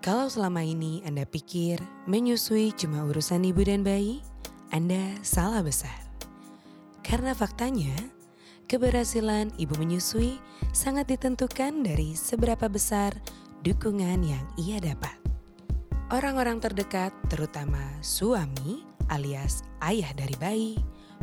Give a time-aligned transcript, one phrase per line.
[0.00, 1.76] Kalau selama ini Anda pikir
[2.08, 4.24] menyusui cuma urusan ibu dan bayi,
[4.72, 5.92] Anda salah besar.
[7.04, 7.92] Karena faktanya,
[8.64, 10.40] keberhasilan ibu menyusui
[10.72, 13.12] sangat ditentukan dari seberapa besar
[13.60, 15.20] dukungan yang ia dapat.
[16.08, 18.80] Orang-orang terdekat, terutama suami
[19.12, 20.74] alias ayah dari bayi,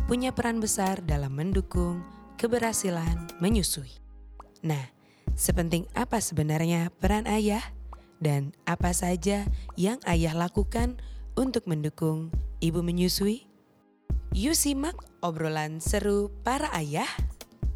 [0.06, 2.06] punya peran besar dalam mendukung
[2.38, 3.90] keberhasilan menyusui.
[4.62, 4.86] Nah,
[5.34, 7.66] sepenting apa sebenarnya peran ayah
[8.18, 9.46] dan apa saja
[9.78, 10.98] yang ayah lakukan
[11.38, 13.46] untuk mendukung ibu menyusui?
[14.36, 17.10] Yuk simak obrolan seru para ayah.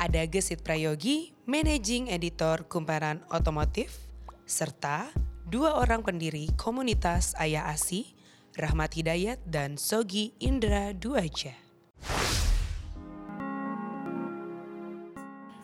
[0.01, 4.09] Ada Gesit Prayogi, Managing Editor Kumparan Otomotif,
[4.49, 5.13] serta
[5.45, 8.17] dua orang pendiri komunitas Ayah Asi,
[8.57, 11.53] Rahmat Hidayat dan Sogi Indra Duaja.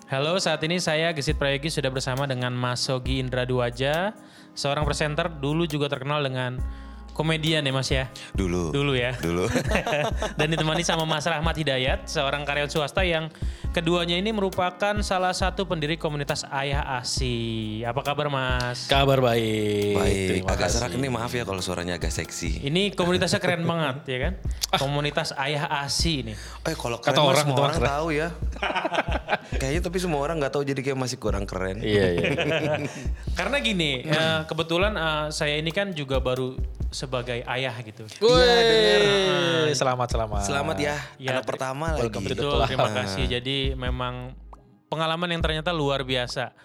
[0.08, 4.16] Halo, saat ini saya Gesit Prayogi sudah bersama dengan Mas Sogi Indra Duaja,
[4.56, 6.64] seorang presenter dulu juga terkenal dengan
[7.18, 8.06] komedian ya Mas ya.
[8.32, 8.70] Dulu.
[8.70, 9.18] Dulu ya.
[9.18, 9.50] Dulu.
[10.38, 13.34] Dan ditemani sama Mas Rahmat Hidayat, seorang karyawan swasta yang
[13.74, 17.82] keduanya ini merupakan salah satu pendiri komunitas Ayah Asi.
[17.82, 18.86] Apa kabar Mas?
[18.86, 19.98] Kabar baik.
[19.98, 20.78] Baik, Terima agak kasih.
[20.78, 22.62] serak ini maaf ya kalau suaranya agak seksi.
[22.62, 24.34] Ini komunitasnya keren banget ya kan?
[24.78, 26.38] Komunitas Ayah Asi ini.
[26.64, 27.90] Eh kalau keren Kata orang, semua orang keren.
[27.90, 28.28] tahu ya.
[29.58, 31.82] Kayaknya tapi semua orang nggak tahu jadi kayak masih kurang keren.
[31.82, 32.30] Iya, iya.
[33.34, 36.54] Karena gini, eh, kebetulan eh, saya ini kan juga baru
[36.90, 38.08] sebagai ayah gitu.
[38.24, 40.42] Woi, selamat selamat.
[40.44, 42.12] Selamat ya, Ya, anak pertama lagi.
[42.12, 43.26] Betul, terima kasih.
[43.28, 44.36] Jadi memang
[44.88, 46.56] pengalaman yang ternyata luar biasa.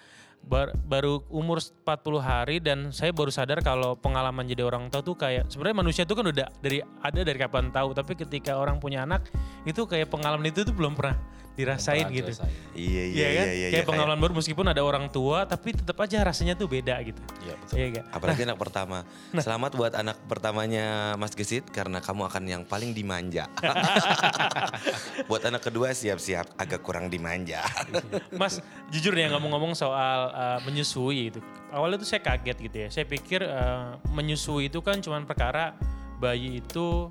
[0.43, 5.15] Bar- baru umur 40 hari dan saya baru sadar kalau pengalaman jadi orang tua tuh
[5.15, 9.07] kayak sebenarnya manusia itu kan udah dari ada dari kapan tahu tapi ketika orang punya
[9.07, 9.31] anak
[9.63, 11.15] itu kayak pengalaman itu tuh belum pernah
[11.53, 12.33] dirasain gitu.
[12.33, 12.53] dirasain.
[12.73, 13.47] Iya iya Iya iya kan?
[13.53, 13.69] iya.
[13.77, 17.21] kayak pengalaman baru meskipun ada orang tua tapi tetap aja rasanya tuh beda gitu.
[17.45, 17.75] Iya, betul.
[17.77, 18.05] Iya gak?
[18.17, 18.99] Apalagi anak pertama.
[19.37, 23.53] Selamat buat anak pertamanya Mas Gesit karena kamu akan yang paling dimanja.
[25.29, 27.61] buat anak kedua siap-siap agak kurang dimanja.
[28.41, 31.41] Mas, jujur ya ngomong-ngomong soal uh, menyusui itu.
[31.69, 32.89] Awalnya tuh saya kaget gitu ya.
[32.89, 35.77] Saya pikir uh, menyusui itu kan cuma perkara
[36.17, 37.11] bayi itu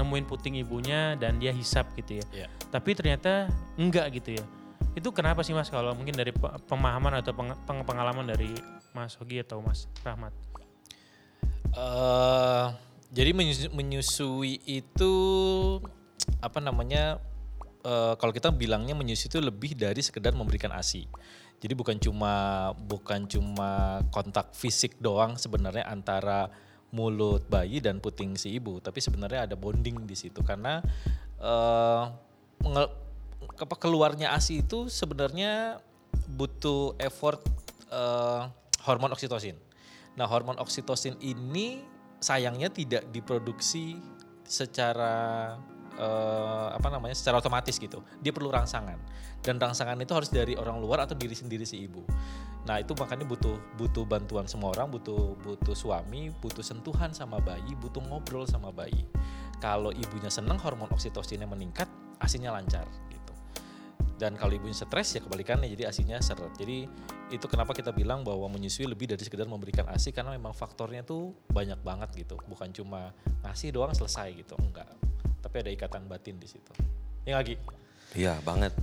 [0.00, 2.26] nemuin puting ibunya dan dia hisap gitu ya.
[2.32, 2.48] Iya.
[2.72, 4.44] Tapi ternyata enggak gitu ya.
[4.96, 8.50] Itu kenapa sih Mas kalau mungkin dari pe- pemahaman atau peng- peng- pengalaman dari
[8.96, 10.34] Mas Hogi atau Mas Rahmat?
[11.70, 12.66] Eh,
[13.14, 15.12] jadi menyus- menyusui itu
[16.42, 17.20] apa namanya?
[17.80, 21.08] eh, kalau kita bilangnya menyusui itu lebih dari sekedar memberikan ASI.
[21.64, 22.32] Jadi bukan cuma
[22.76, 26.52] bukan cuma kontak fisik doang sebenarnya antara
[26.90, 30.82] mulut bayi dan puting si ibu, tapi sebenarnya ada bonding di situ karena
[33.60, 35.80] apa keluarnya ASI itu sebenarnya
[36.32, 37.40] butuh effort
[37.92, 38.42] eh,
[38.84, 39.56] hormon oksitosin.
[40.16, 41.84] Nah, hormon oksitosin ini
[42.20, 44.00] sayangnya tidak diproduksi
[44.44, 45.56] secara
[45.96, 47.16] eh, apa namanya?
[47.16, 48.00] secara otomatis gitu.
[48.24, 48.98] Dia perlu rangsangan.
[49.40, 52.04] Dan rangsangan itu harus dari orang luar atau diri sendiri si ibu.
[52.68, 57.72] Nah, itu makanya butuh butuh bantuan semua orang, butuh butuh suami, butuh sentuhan sama bayi,
[57.80, 59.08] butuh ngobrol sama bayi.
[59.60, 61.88] Kalau ibunya senang hormon oksitosinnya meningkat,
[62.20, 63.32] asinya lancar gitu.
[64.20, 66.52] Dan kalau ibunya stres ya kebalikannya jadi asinya seret.
[66.60, 66.84] Jadi
[67.32, 71.32] itu kenapa kita bilang bahwa menyusui lebih dari sekedar memberikan asi karena memang faktornya tuh
[71.48, 72.36] banyak banget gitu.
[72.44, 73.16] Bukan cuma
[73.48, 74.88] ngasih doang selesai gitu, enggak.
[75.40, 76.72] Tapi ada ikatan batin di situ.
[77.24, 77.54] Yang lagi
[78.10, 78.74] Iya banget.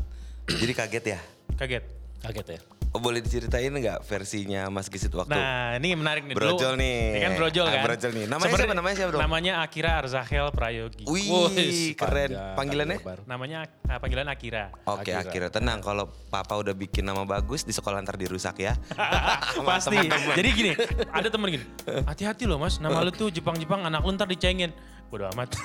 [0.47, 1.19] Jadi kaget ya.
[1.55, 1.83] Kaget.
[2.17, 2.59] kaget ya.
[2.89, 6.33] Oh, boleh diceritain nggak versinya Mas Gesit waktu Nah, ini menarik nih.
[6.33, 6.97] Dulu- Brojol nih.
[7.13, 7.83] Ini kan brojol Ah, kan?
[7.83, 8.25] brojol nih.
[8.25, 8.73] Namanya Sebenarnya- siapa?
[8.73, 9.21] Namanya siapa dong?
[9.21, 11.03] Namanya Akira Arzahel Prayogi.
[11.05, 12.31] Wih, keren.
[12.31, 12.97] panjang, Panggilannya?
[13.27, 14.71] Namanya ah, panggilan Akira.
[14.87, 15.19] Oke, Akira.
[15.21, 18.73] akhirnya tenang kalau papa udah bikin nama bagus di sekolah ntar dirusak ya.
[19.67, 19.99] Pasti.
[20.33, 20.71] Jadi gini,
[21.11, 21.65] ada temen gini.
[22.01, 24.71] Hati-hati loh mas, nama lu tuh Jepang-Jepang, anak lu ntar dicengin.
[25.07, 25.55] Bodo amat.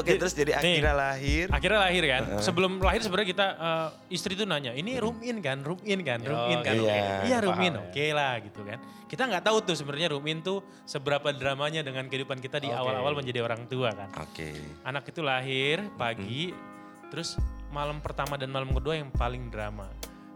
[0.00, 0.84] Oke, terus jadi Nih.
[0.84, 1.48] akhirnya lahir.
[1.48, 2.22] Akhirnya lahir kan.
[2.44, 6.20] Sebelum lahir sebenarnya kita eh, istri tuh nanya, ini room in kan, room in kan,
[6.20, 6.76] room in kan.
[6.76, 6.84] iya.
[6.84, 7.24] Oke.
[7.24, 7.80] Iya room in, ya.
[7.88, 8.78] oke lah gitu kan.
[9.08, 13.16] Kita nggak tahu tuh sebenarnya room in tuh seberapa dramanya dengan kehidupan kita di awal-awal
[13.16, 14.12] menjadi orang tua kan.
[14.20, 14.52] Oke.
[14.84, 16.52] Anak itu lahir pagi,
[17.08, 17.40] terus
[17.72, 19.88] malam pertama dan malam kedua yang paling drama.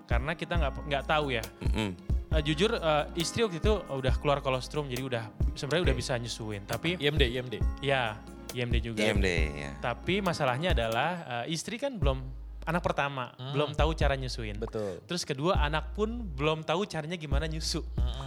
[0.08, 1.44] Karena kita nggak nggak tahu ya.
[1.60, 2.07] Mm-mm.
[2.28, 5.24] Eh, jujur eh, istri waktu itu udah keluar kolostrum jadi udah
[5.56, 6.68] sebenarnya udah bisa nyusuin.
[6.68, 7.54] Tapi IMD, IMD.
[7.80, 8.20] ya
[8.52, 9.00] IMD juga.
[9.00, 9.70] IMD ya.
[9.80, 12.20] Tapi masalahnya adalah eh, istri kan belum
[12.68, 14.60] anak pertama, belum tahu cara nyusuin.
[14.60, 15.00] Betul.
[15.08, 17.80] Terus kedua anak pun belum tahu caranya gimana nyusu.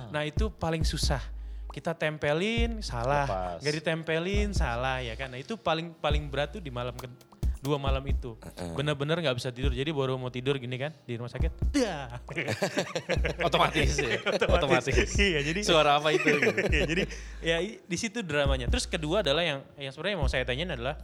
[0.10, 1.22] Nah itu paling susah.
[1.72, 3.58] Kita tempelin salah, Lepas.
[3.64, 5.30] nggak ditempelin salah ya kan.
[5.30, 6.92] Nah itu paling paling berat tuh di malam
[7.62, 8.34] dua malam itu.
[8.74, 9.70] Bener-bener nggak bisa tidur.
[9.72, 11.72] Jadi baru mau tidur gini kan di rumah sakit.
[11.72, 12.18] Dah.
[13.48, 14.18] Otomatis ya.
[14.50, 15.14] Otomatis.
[15.16, 16.26] Iya, jadi Suara apa itu?
[16.74, 17.04] Iya, jadi
[17.46, 18.66] ya di situ dramanya.
[18.68, 20.98] Terus kedua adalah yang yang sebenarnya mau saya tanyain adalah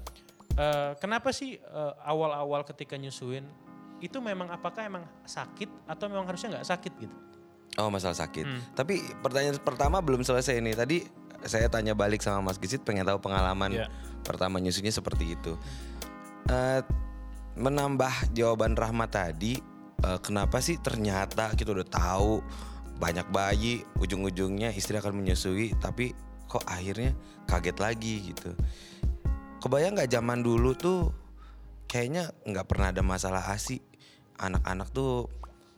[0.58, 3.46] eh, kenapa sih eh, awal-awal ketika nyusuin
[3.98, 7.16] itu memang apakah emang sakit atau memang harusnya nggak sakit gitu?
[7.78, 8.46] Oh masalah sakit.
[8.46, 8.62] Hmm.
[8.74, 10.74] Tapi pertanyaan pertama belum selesai nih.
[10.74, 10.98] Tadi
[11.46, 13.86] saya tanya balik sama Mas Gisit pengen tahu pengalaman Iya.
[14.26, 15.54] pertama nyusunya seperti itu.
[16.48, 16.82] Eh,
[17.60, 19.60] menambah jawaban Rahmat tadi,
[20.04, 22.40] eh, kenapa sih ternyata kita udah tahu
[22.98, 26.16] banyak bayi ujung-ujungnya istri akan menyusui, tapi
[26.48, 27.12] kok akhirnya
[27.52, 28.56] kaget lagi gitu.
[29.60, 31.12] Kebayang nggak zaman dulu tuh
[31.92, 33.84] kayaknya nggak pernah ada masalah asi.
[34.38, 35.28] Anak-anak tuh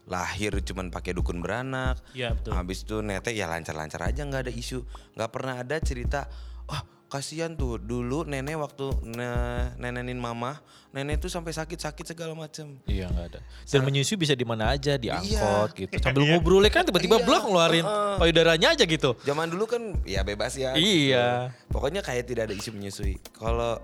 [0.06, 1.98] lahir cuman pakai dukun beranak.
[2.14, 2.54] Iya, betul.
[2.54, 4.86] Habis itu netek ya lancar-lancar aja nggak ada isu.
[5.16, 6.28] nggak pernah ada cerita,
[6.70, 10.62] wah kasihan tuh dulu nenek waktu ne- nenenin mama,
[10.94, 12.78] nenek tuh sampai sakit-sakit segala macem.
[12.86, 13.40] Iya nggak ada.
[13.66, 15.90] Dan menyusui bisa di mana aja, di angkot Iya.
[15.90, 15.94] gitu.
[16.00, 17.86] Sambil ngobrol kan tiba-tiba Iya, blok ngeluarin
[18.22, 19.18] payudaranya aja gitu.
[19.26, 20.78] Zaman dulu kan ya bebas ya.
[20.78, 21.50] Iya.
[21.50, 21.74] gitu.
[21.74, 23.18] Pokoknya kayak tidak ada isu menyusui.
[23.34, 23.82] Kalau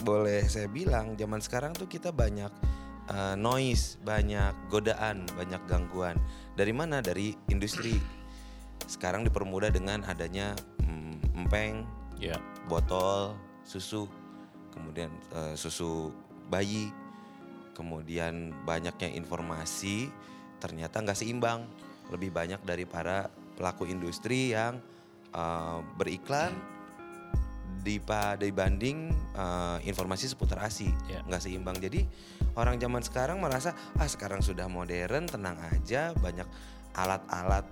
[0.00, 2.48] boleh saya bilang, zaman sekarang tuh kita banyak
[3.12, 6.16] uh, noise, banyak godaan, banyak gangguan.
[6.56, 7.04] Dari mana?
[7.04, 8.00] Dari industri.
[8.88, 11.86] Sekarang dipermudah dengan adanya mm, empeng,
[12.22, 12.38] Iya.
[12.70, 13.34] botol,
[13.66, 14.06] susu,
[14.70, 16.14] kemudian eh, susu
[16.46, 16.94] bayi,
[17.74, 20.06] kemudian banyaknya informasi
[20.62, 21.66] ternyata nggak seimbang,
[22.14, 23.26] lebih banyak dari para
[23.58, 24.78] pelaku industri yang
[25.34, 26.54] eh, beriklan
[28.38, 31.26] dibanding eh, informasi seputar ASI Ya.
[31.26, 31.82] nggak seimbang.
[31.82, 32.06] Jadi
[32.54, 36.46] orang zaman sekarang merasa ah sekarang sudah modern, tenang aja, banyak
[36.94, 37.66] alat-alat,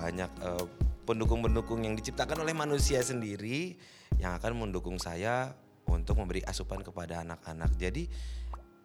[0.00, 0.64] banyak eh,
[1.10, 3.74] pendukung-pendukung yang diciptakan oleh manusia sendiri
[4.22, 5.50] yang akan mendukung saya
[5.90, 7.74] untuk memberi asupan kepada anak-anak.
[7.74, 8.06] Jadi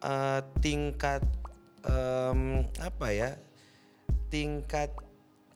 [0.01, 1.21] eh, tingkat
[1.85, 3.37] em, apa ya?
[4.33, 5.05] Tingkat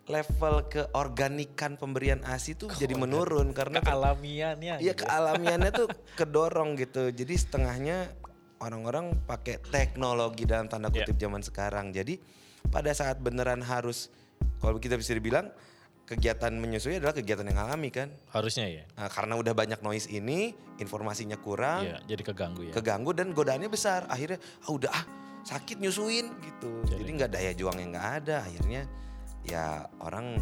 [0.10, 4.82] level keorganikan pemberian ASI itu jadi menurun karena Kealamiannya.
[4.82, 5.06] Iya gitu.
[5.06, 5.88] kealamiannya tuh
[6.20, 7.14] kedorong gitu.
[7.14, 8.10] Jadi setengahnya
[8.62, 11.94] orang-orang pakai teknologi dalam tanda kutip zaman sekarang.
[11.94, 12.18] Jadi
[12.74, 14.10] pada saat beneran harus
[14.60, 15.54] kalau kita bisa dibilang
[16.10, 18.10] kegiatan menyusui adalah kegiatan yang alami kan.
[18.34, 18.84] Harusnya ya.
[18.98, 22.74] Nah, karena udah banyak noise ini, informasinya kurang, Iya, jadi keganggu ya.
[22.74, 24.10] keganggu dan godaannya besar.
[24.10, 25.06] Akhirnya ah udah ah
[25.46, 26.82] sakit nyusuin gitu.
[26.90, 28.42] Jadi- Jadi nggak daya juang yang nggak ada.
[28.42, 28.90] Akhirnya
[29.46, 30.42] ya orang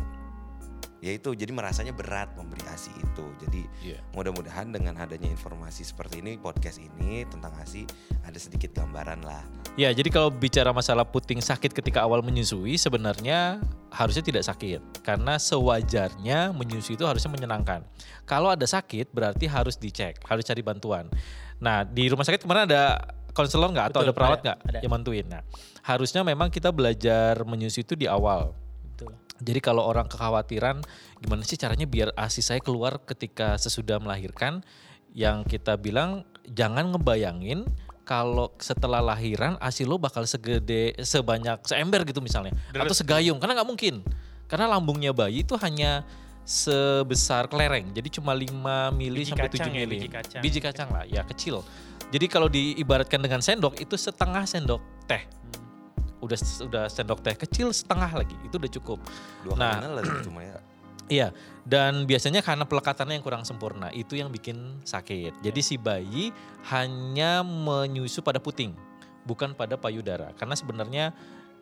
[0.98, 3.26] ya itu jadi merasanya berat memberi ASI itu.
[3.44, 3.62] Jadi
[3.92, 4.00] Iya.
[4.16, 7.84] mudah-mudahan dengan adanya informasi seperti ini podcast ini tentang ASI
[8.24, 9.44] ada sedikit gambaran lah.
[9.78, 13.62] Ya, jadi kalau bicara masalah puting sakit ketika awal menyusui sebenarnya
[13.94, 17.86] harusnya tidak sakit karena sewajarnya menyusui itu harusnya menyenangkan.
[18.26, 21.06] Kalau ada sakit berarti harus dicek, harus cari bantuan.
[21.62, 22.98] Nah, di rumah sakit kemarin ada
[23.38, 25.30] konselor nggak atau ada perawat nggak yang bantuin?
[25.30, 25.46] Nah,
[25.86, 28.58] harusnya memang kita belajar menyusui itu di awal.
[28.82, 29.14] Betul.
[29.46, 30.82] Jadi kalau orang kekhawatiran
[31.22, 34.66] gimana sih caranya biar ASI saya keluar ketika sesudah melahirkan,
[35.14, 37.70] yang kita bilang jangan ngebayangin
[38.08, 43.68] kalau setelah lahiran ASI lo bakal segede sebanyak seember gitu misalnya atau segayung karena nggak
[43.68, 44.00] mungkin.
[44.48, 46.08] Karena lambungnya bayi itu hanya
[46.48, 47.92] sebesar kelereng.
[47.92, 49.98] Jadi cuma 5 mili Biji sampai 7 kacang ya, mili.
[50.00, 50.42] biji kacang.
[50.42, 51.60] Biji kacang lah, ya kecil.
[52.08, 55.28] Jadi kalau diibaratkan dengan sendok itu setengah sendok teh.
[56.24, 58.40] Udah udah sendok teh kecil setengah lagi.
[58.48, 59.00] Itu udah cukup.
[59.44, 59.84] Dua Nah.
[59.84, 60.58] kali lah cuma ya.
[61.08, 61.32] Iya,
[61.64, 65.40] dan biasanya karena pelekatannya yang kurang sempurna, itu yang bikin sakit.
[65.40, 66.36] Jadi si bayi
[66.68, 68.76] hanya menyusu pada puting,
[69.24, 70.36] bukan pada payudara.
[70.36, 71.16] Karena sebenarnya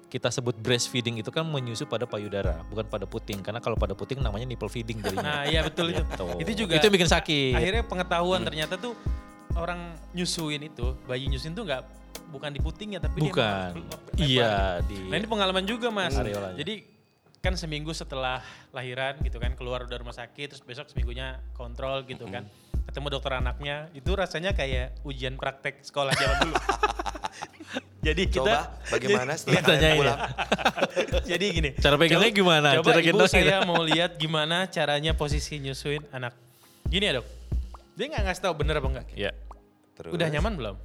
[0.10, 3.46] kita sebut breastfeeding itu kan menyusu pada payudara, bukan pada puting.
[3.46, 5.34] Karena kalau pada puting namanya nipple feeding Nah jadinya.
[5.54, 6.02] iya betul itu.
[6.02, 6.26] Gitu.
[6.42, 7.54] Itu juga Itu yang bikin sakit.
[7.54, 8.98] akhirnya pengetahuan ternyata tuh
[9.54, 11.82] orang nyusuin itu, bayi nyusuin tuh nggak
[12.34, 13.70] bukan di putingnya tapi dia bukan.
[13.78, 14.56] lebar Iya,
[14.90, 16.18] di Nah ini pengalaman juga mas.
[16.18, 16.58] Areolanya.
[16.58, 16.95] Jadi
[17.46, 18.42] kan seminggu setelah
[18.74, 22.50] lahiran gitu kan keluar dari rumah sakit terus besok seminggunya kontrol gitu kan.
[22.90, 26.56] Ketemu dokter anaknya itu rasanya kayak ujian praktek sekolah zaman dulu.
[28.06, 28.58] Jadi kita Coba
[28.94, 29.94] bagaimana setelah kalian ya?
[29.98, 30.20] pulang?
[31.34, 31.70] jadi gini.
[31.74, 32.68] Cara pegangnya coba- gimana?
[32.78, 36.38] Coba Cara ibu saya mau lihat gimana caranya posisi nyusuin anak.
[36.86, 37.26] Gini ya dok.
[37.98, 39.08] Dia nggak ngasih tahu bener apa enggak.
[39.18, 39.32] Iya.
[39.98, 40.76] Terus, Udah nyaman belum?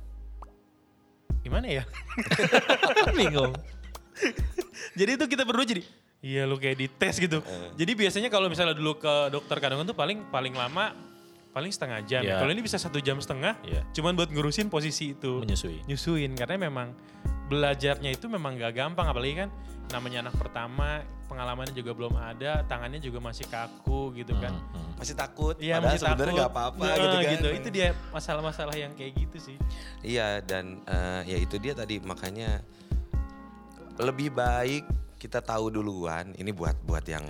[1.44, 1.84] Gimana ya?
[3.12, 3.52] Bingung.
[4.96, 5.84] jadi itu kita berdua jadi
[6.20, 7.40] iya lu kayak dites gitu.
[7.40, 7.70] Eh.
[7.76, 10.92] Jadi biasanya kalau misalnya dulu ke dokter kandungan tuh paling paling lama
[11.50, 12.22] paling setengah jam.
[12.22, 12.38] Iya.
[12.38, 13.82] Kalau ini bisa satu jam setengah, Iya.
[13.90, 15.42] cuman buat ngurusin posisi itu.
[15.42, 15.82] Menyusui.
[15.84, 16.94] Nyusuin karena memang
[17.50, 19.50] belajarnya itu memang gak gampang apalagi kan
[19.90, 25.18] namanya anak pertama pengalamannya juga belum ada tangannya juga masih kaku gitu kan Hmm, Masih
[25.18, 26.38] takut, Iya padahal masih sebenarnya takut.
[26.38, 26.94] nggak apa-apa Nah,
[27.26, 27.58] gitu kan.
[27.58, 29.56] Itu dia masalah-masalah yang kayak gitu sih.
[30.00, 32.62] Iya dan eh, ya itu dia tadi makanya
[33.98, 34.86] lebih baik
[35.20, 37.24] kita tahu duluan ini buat buat yang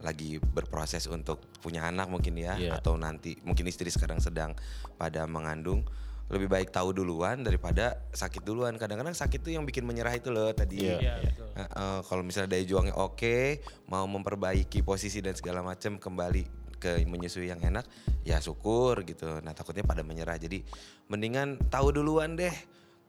[0.00, 2.80] lagi berproses untuk punya anak mungkin ya Iya.
[2.80, 4.56] atau nanti mungkin istri sekarang sedang
[4.96, 5.84] pada mengandung
[6.32, 10.54] lebih baik tahu duluan daripada sakit duluan kadang-kadang sakit tuh yang bikin menyerah itu loh
[10.54, 10.86] tadi.
[10.88, 11.50] Iya betul.
[11.52, 13.60] Eh, eh, kalau misalnya daya juangnya oke
[13.90, 17.84] mau memperbaiki posisi dan segala macam kembali ke menyusui yang enak
[18.24, 20.64] ya syukur gitu nah takutnya pada menyerah jadi
[21.12, 22.54] mendingan tahu duluan deh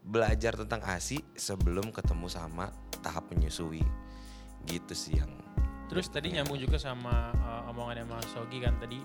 [0.02, 2.74] belajar tentang asi sebelum ketemu sama
[3.06, 3.86] tahap menyusui
[4.70, 5.30] gitu sih yang
[5.92, 8.96] Terus tadi nyambung juga sama uh, omongannya Mas Sogi kan tadi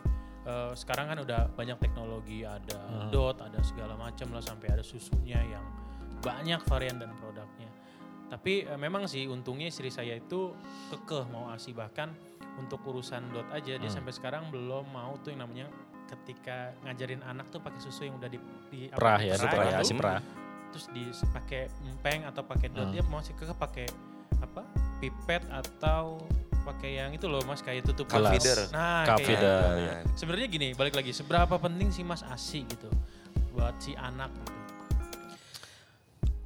[0.46, 5.42] uh, sekarang kan udah banyak teknologi ada dot ada segala macam lah sampai ada susunya
[5.42, 5.66] yang
[6.22, 7.66] banyak varian dan produknya.
[8.30, 10.54] Tapi uh, memang sih untungnya istri saya itu
[10.94, 12.14] kekeh mau asi bahkan
[12.54, 15.66] untuk urusan dot aja dia sampai sekarang belum mau tuh yang namanya
[16.06, 18.38] ketika ngajarin anak tuh pakai susu yang udah di,
[18.70, 20.22] di apa, Perah ya, perah ya, itu, si perah.
[20.76, 22.92] Terus di pakai empeng atau pakai dot Hmm.
[22.92, 23.86] dia masih kekeh pakai
[24.44, 24.60] apa
[25.00, 26.20] pipet atau
[26.68, 28.04] pakai yang itu loh mas kayak tutup.
[28.12, 28.68] Feeder.
[28.76, 29.40] nah Cup feeder.
[29.40, 29.80] gitu.
[29.80, 29.96] ya.
[30.12, 32.92] sebenarnya gini balik lagi seberapa penting sih mas asi gitu
[33.56, 34.28] buat si anak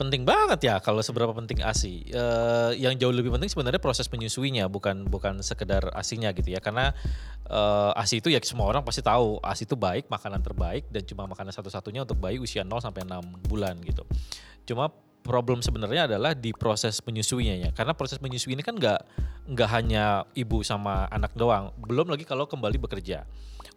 [0.00, 2.08] penting banget ya kalau seberapa penting ASI.
[2.08, 6.64] Eh, yang jauh lebih penting sebenarnya proses menyusuinya bukan bukan sekedar asinya gitu ya.
[6.64, 6.96] Karena
[7.44, 11.28] eh, ASI itu ya semua orang pasti tahu ASI itu baik, makanan terbaik dan cuma
[11.28, 14.08] makanan satu-satunya untuk bayi usia 0 sampai 6 bulan gitu.
[14.64, 14.88] Cuma
[15.20, 17.70] problem sebenarnya adalah di proses menyusuinya ya.
[17.76, 19.00] Karena proses menyusui ini kan nggak
[19.52, 23.28] nggak hanya ibu sama anak doang, belum lagi kalau kembali bekerja.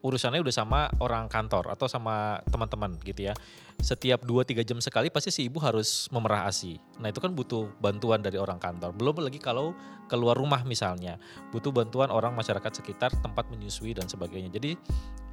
[0.04, 3.34] Urusannya udah sama orang kantor atau sama teman-teman gitu ya.
[3.80, 6.76] Setiap 2-3 jam sekali pasti si ibu harus memerah ASI.
[7.00, 8.92] Nah itu kan butuh bantuan dari orang kantor.
[8.92, 9.72] Belum lagi kalau
[10.12, 11.16] keluar rumah misalnya.
[11.56, 14.52] Butuh bantuan orang masyarakat sekitar, tempat menyusui dan sebagainya.
[14.52, 14.76] Jadi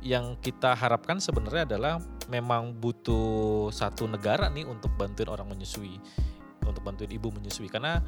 [0.07, 1.99] yang kita harapkan sebenarnya adalah
[2.31, 5.99] memang butuh satu negara nih untuk bantuin orang menyusui.
[6.63, 7.67] Untuk bantuin ibu menyusui.
[7.67, 7.99] Karena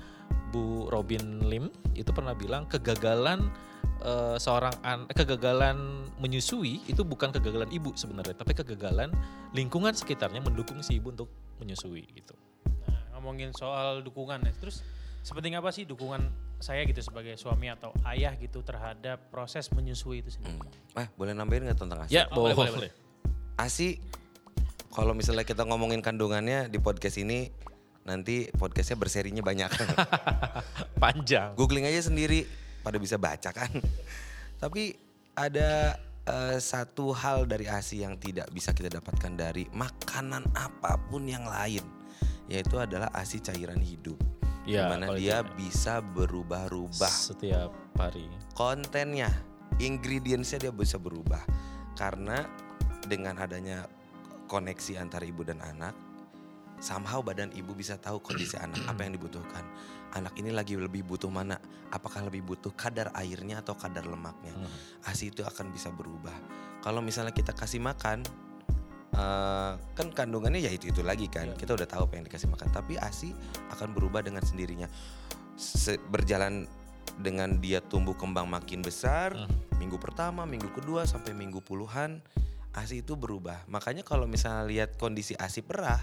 [0.55, 3.51] Bu Robin Lim itu pernah bilang kegagalan
[4.03, 5.79] eh, seorang an kegagalan
[6.19, 9.09] menyusui itu bukan kegagalan ibu sebenarnya, tapi kegagalan
[9.51, 12.35] lingkungan sekitarnya mendukung si ibu untuk menyusui gitu.
[12.85, 14.83] nah, ngomongin soal dukungan ya terus
[15.23, 16.27] sepenting apa sih dukungan
[16.59, 20.59] saya gitu sebagai suami atau ayah gitu terhadap proses menyusui itu sendiri
[20.95, 22.91] ah boleh nambahin nggak tentang asi Ya, boleh, boleh, boleh, boleh.
[23.55, 23.99] asi
[24.91, 27.51] kalau misalnya kita ngomongin kandungannya di podcast ini
[28.03, 29.71] nanti podcastnya berserinya banyak
[31.03, 31.55] Panjang.
[31.55, 32.47] googling aja sendiri
[32.83, 33.71] pada bisa baca kan.
[34.63, 34.93] Tapi
[35.39, 35.97] ada
[36.27, 41.47] eh, satu hal dari asi yang tidak bisa kita dapatkan dari makanan apa pun yang
[41.49, 41.83] lain
[42.51, 44.19] yaitu adalah asi cairan hidup.
[44.63, 48.31] Ya, di mana dia itu- bisa berubah-ubah setiap hari.
[48.55, 49.27] kontennya,
[49.83, 51.43] ingredientsnya dia bisa berubah.
[51.99, 52.47] Karena
[53.03, 53.91] dengan adanya
[54.47, 55.97] koneksi antara ibu dan anak,
[56.83, 59.63] somehow badan ibu bisa tahu kondisi anak apa yang dibutuhkan.
[60.13, 61.57] Anak ini lagi lebih butuh mana?
[61.95, 64.51] Apakah lebih butuh kadar airnya atau kadar lemaknya?
[64.53, 64.69] Hmm.
[65.07, 66.35] ASI itu akan bisa berubah.
[66.83, 68.27] Kalau misalnya kita kasih makan,
[69.15, 71.55] eh, kan kandungannya ya itu itu lagi kan.
[71.55, 72.69] Kita udah tahu apa yang dikasih makan.
[72.75, 73.31] Tapi ASI
[73.73, 74.91] akan berubah dengan sendirinya.
[75.55, 76.67] Se- berjalan
[77.23, 79.49] dengan dia tumbuh kembang makin besar, Hmm.
[79.79, 82.21] minggu pertama, minggu kedua sampai minggu puluhan,
[82.73, 83.69] ASI itu berubah.
[83.69, 86.01] Makanya kalau misalnya lihat kondisi ASI perah,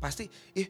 [0.00, 0.26] pasti
[0.56, 0.66] ih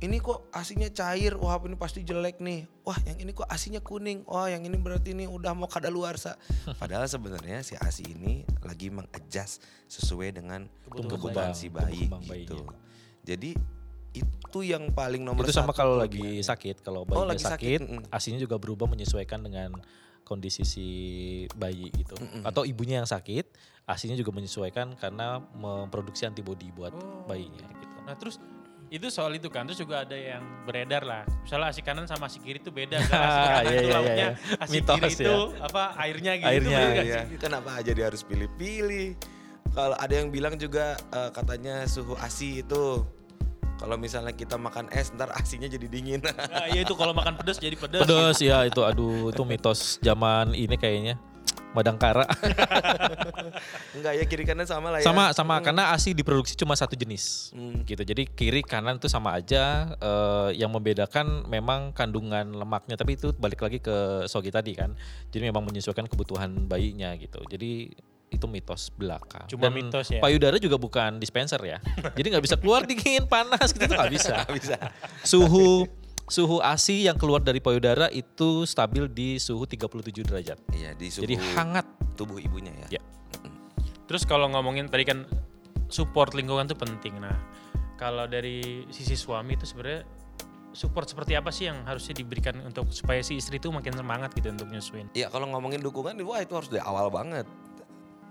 [0.00, 2.64] ini kok asinya cair, wah ini pasti jelek nih.
[2.88, 6.40] Wah yang ini kok asinya kuning, wah yang ini berarti ini udah mau kadaluarsa.
[6.80, 9.60] Padahal sebenarnya si asi ini lagi mengadjust
[9.92, 11.60] sesuai dengan Kebutuhan kebutuhan bayi.
[11.60, 12.56] si bayi gitu.
[12.56, 12.76] bayinya.
[13.20, 13.50] Jadi
[14.10, 16.80] itu yang paling nomor itu sama satu kalau lagi sakit.
[16.80, 18.02] Kalau Oh, bayinya lagi sakit, sakit, mm.
[18.08, 19.84] asinya juga berubah menyesuaikan dengan
[20.24, 20.86] kondisi si
[21.52, 22.16] bayi gitu.
[22.40, 23.52] Atau ibunya yang sakit,
[23.84, 27.28] asinya juga menyesuaikan karena memproduksi antibodi buat Oh.
[27.28, 27.68] bayinya.
[28.10, 28.42] Nah terus
[28.90, 32.42] itu soal itu kan terus juga ada yang beredar lah misalnya asi kanan sama asi
[32.42, 34.28] kiri itu beda kan asi kanan Iya, itu iya, iya.
[34.58, 35.14] asi Mitos kiri ya.
[35.14, 37.38] itu apa airnya gitu Airnya, nggak Iya, sih?
[37.38, 39.14] kenapa aja dia harus pilih-pilih?
[39.70, 43.06] Kalau ada yang bilang juga eh, katanya suhu ASI itu
[43.78, 46.18] kalau misalnya kita makan es ntar asinya jadi dingin.
[46.26, 48.02] Nah, iya itu kalau makan pedas jadi pedas.
[48.02, 51.14] Pedas ya itu aduh itu mitos zaman ini kayaknya.
[51.70, 52.26] Madangkara.
[53.96, 55.06] Enggak ya kiri kanan sama lah ya.
[55.06, 57.54] sama sama karena ASI diproduksi cuma satu jenis.
[57.54, 57.86] Hmm.
[57.86, 58.02] Gitu.
[58.02, 63.62] Jadi kiri kanan itu sama aja eh, yang membedakan memang kandungan lemaknya tapi itu balik
[63.62, 64.94] lagi ke Sogi tadi kan.
[65.30, 67.38] Jadi memang menyesuaikan kebutuhan bayinya gitu.
[67.46, 67.94] Jadi
[68.30, 69.44] itu mitos belaka.
[69.50, 70.22] Cuma Dan mitos ya.
[70.22, 71.78] Payudara juga bukan dispenser ya.
[72.14, 74.34] Jadi nggak bisa keluar dingin, panas gitu tuh nggak bisa.
[74.56, 74.78] bisa.
[75.26, 75.84] Suhu
[76.30, 80.58] suhu ASI yang keluar dari payudara itu stabil di suhu 37 derajat.
[80.70, 81.84] Iya di suhu Jadi hangat.
[82.14, 83.00] tubuh ibunya ya.
[83.00, 83.02] Ya.
[84.06, 85.26] Terus kalau ngomongin tadi kan
[85.90, 87.18] support lingkungan itu penting.
[87.18, 87.34] Nah,
[87.98, 90.06] kalau dari sisi suami itu sebenarnya
[90.70, 94.54] support seperti apa sih yang harusnya diberikan untuk supaya si istri itu makin semangat gitu
[94.54, 95.10] untuk nyusuin?
[95.18, 97.46] Iya kalau ngomongin dukungan, wah itu harus dari awal banget.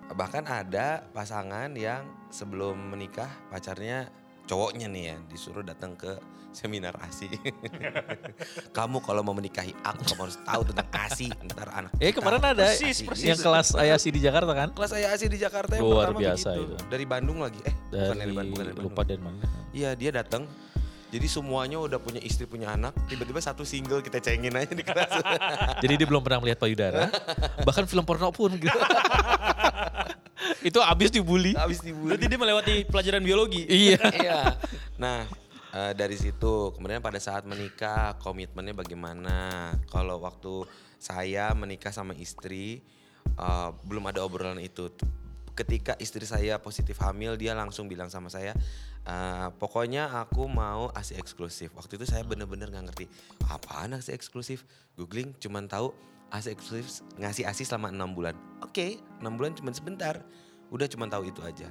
[0.09, 4.09] Bahkan ada pasangan yang sebelum menikah pacarnya
[4.49, 6.17] cowoknya nih ya disuruh datang ke
[6.49, 7.29] seminar ASI.
[8.77, 11.93] kamu kalau mau menikahi aku kamu harus tahu tentang ASI ntar anak.
[12.01, 13.05] Eh kemarin ada ASI.
[13.21, 14.73] yang kelas Ayasi di Jakarta kan?
[14.73, 16.73] kelas ASI di Jakarta yang Luar pertama biasa gitu.
[16.73, 16.75] itu.
[16.89, 17.61] Dari Bandung lagi.
[17.61, 18.49] Eh bukan Dari dari Bandung.
[18.57, 18.85] bukan dari Bandung.
[18.89, 19.41] lupa dari mana.
[19.69, 20.43] Iya dia datang.
[21.09, 25.09] Jadi semuanya udah punya istri punya anak, tiba-tiba satu single kita cengin aja di kelas.
[25.83, 27.09] Jadi dia belum pernah melihat payudara.
[27.65, 28.69] Bahkan film porno pun gitu.
[30.67, 31.53] Itu abis dibully.
[31.55, 32.15] Habis dibully.
[32.15, 33.63] Berarti dia melewati pelajaran biologi.
[33.67, 33.99] iya.
[34.23, 34.39] iya.
[34.97, 35.25] Nah,
[35.73, 39.71] eh, dari situ kemudian pada saat menikah komitmennya bagaimana?
[39.89, 40.65] Kalau waktu
[40.99, 42.83] saya menikah sama istri
[43.37, 44.91] eh, belum ada obrolan itu.
[45.55, 48.55] Ketika istri saya positif hamil, dia langsung bilang sama saya,
[49.03, 51.75] eh, pokoknya aku mau ASI eksklusif.
[51.75, 53.05] Waktu itu saya bener-bener nggak ngerti
[53.51, 54.63] apaan ASI eksklusif.
[54.95, 55.91] Googling, cuman tahu
[56.29, 58.37] Eksklusif ngasih ASI selama enam bulan.
[58.61, 60.21] Oke, enam bulan cuman sebentar.
[60.69, 61.65] Udah cuman tahu itu aja.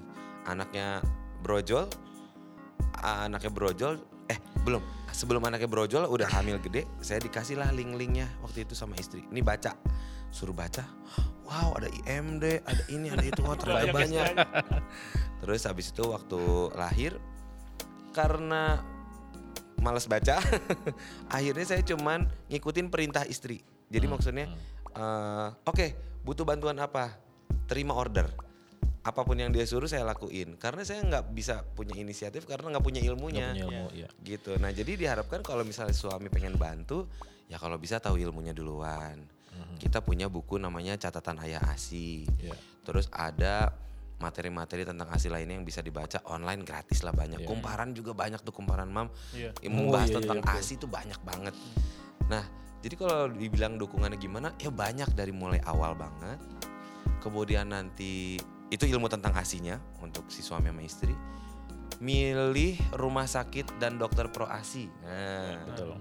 [0.49, 0.99] Anaknya
[1.43, 1.87] brojol,
[2.99, 4.83] anaknya brojol eh belum.
[5.15, 9.23] Sebelum anaknya brojol udah hamil gede saya dikasih lah link-linknya waktu itu sama istri.
[9.31, 9.79] Ini baca.
[10.29, 10.85] Suruh baca.
[11.49, 13.41] Wow ada IMD ada ini ada itu.
[13.41, 14.35] Wah ternyata banyak
[15.43, 16.41] terus habis itu waktu
[16.75, 17.15] lahir
[18.11, 18.83] karena
[19.79, 20.43] males baca
[21.37, 24.47] akhirnya saya cuman ngikutin perintah istri jadi maksudnya
[24.97, 25.87] eh, oke
[26.29, 27.17] butuh bantuan apa?
[27.65, 28.29] Terima order.
[29.01, 30.61] Apa pun yang dia suruh saya lakuin.
[30.61, 33.57] Karena saya nggak bisa punya inisiatif karena nggak punya ilmunya.
[33.57, 34.09] Nggak punya ilmu, iya.
[34.21, 34.53] gitu.
[34.61, 37.09] Nah jadi diharapkan kalau misalnya suami pengen bantu
[37.49, 39.25] ya kalau bisa tahu ilmunya duluan.
[39.81, 42.29] Kita punya buku namanya catatan ayah asi.
[42.39, 42.55] Iya.
[42.89, 43.69] terus ada
[44.17, 47.45] materi-materi tentang asi lainnya yang bisa dibaca online gratis lah banyak.
[47.45, 47.49] Iya.
[47.49, 49.13] kumparan juga banyak tuh kumparan mam.
[49.37, 49.53] Iya.
[49.61, 50.57] yang Oh, membahas iya, iya, tentang betul.
[50.57, 51.55] asi itu banyak banget.
[52.33, 52.45] Nah
[52.79, 56.39] jadi kalau dibilang dukungannya gimana ya banyak dari mulai awal banget
[57.19, 58.39] kemudian nanti
[58.69, 61.15] itu ilmu tentang asinya untuk si suami sama istri
[61.99, 65.99] milih rumah sakit dan dokter pro asi nah Betul.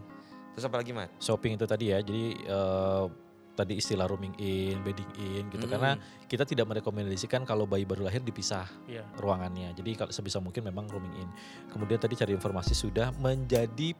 [0.53, 2.01] terus apa lagi mat Shopping itu tadi ya.
[2.01, 3.05] Jadi eh,
[3.53, 5.73] tadi istilah rooming in, bedding in gitu Hmm.
[5.73, 5.91] karena
[6.29, 9.01] kita tidak merekomendasikan kalau bayi baru lahir dipisah Iya.
[9.17, 9.73] ruangannya.
[9.73, 11.29] Jadi kalau sebisa mungkin memang rooming in.
[11.73, 13.97] Kemudian tadi cari informasi sudah menjadi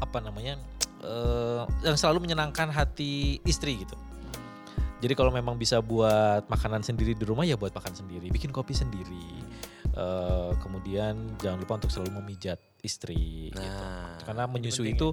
[0.00, 0.60] apa namanya
[1.02, 3.96] eh, yang selalu menyenangkan hati istri gitu.
[4.96, 8.72] Jadi kalau memang bisa buat makanan sendiri di rumah ya buat makan sendiri, bikin kopi
[8.72, 9.44] sendiri.
[9.96, 13.52] Eh, kemudian jangan lupa untuk selalu memijat istri.
[13.52, 13.60] gitu.
[13.60, 15.12] nah Karena menyusui itu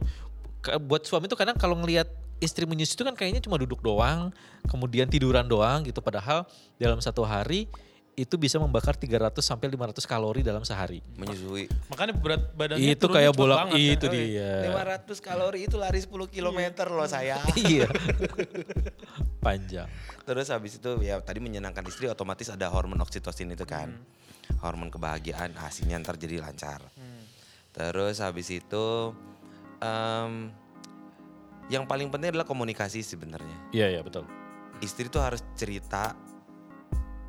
[0.59, 2.07] ka- buat suami itu kadang kalau ngelihat
[2.43, 4.31] istri menyusui itu kan kayaknya cuma duduk doang,
[4.67, 6.03] kemudian tiduran doang gitu.
[6.03, 6.43] Padahal
[6.79, 7.67] dalam satu hari
[8.13, 11.01] itu bisa membakar 300 sampai 500 kalori dalam sehari.
[11.17, 13.97] menyusui Makanya berat badannya itu kayak bolak ya.
[13.97, 14.69] itu dia.
[14.69, 16.59] 500 kalori itu lari 10 km
[16.93, 17.89] loh saya iya.
[19.41, 19.89] Panjang.
[20.23, 23.89] Terus habis itu ya tadi menyenangkan istri otomatis ada hormon oksitosin itu kan.
[24.61, 26.85] Hormon kebahagiaan asinya ntar jadi lancar.
[27.73, 28.85] Terus habis itu
[29.81, 30.53] em,
[31.73, 33.73] yang paling penting adalah komunikasi sebenarnya.
[33.73, 34.29] Iya, iya betul.
[34.85, 36.13] Istri tuh harus cerita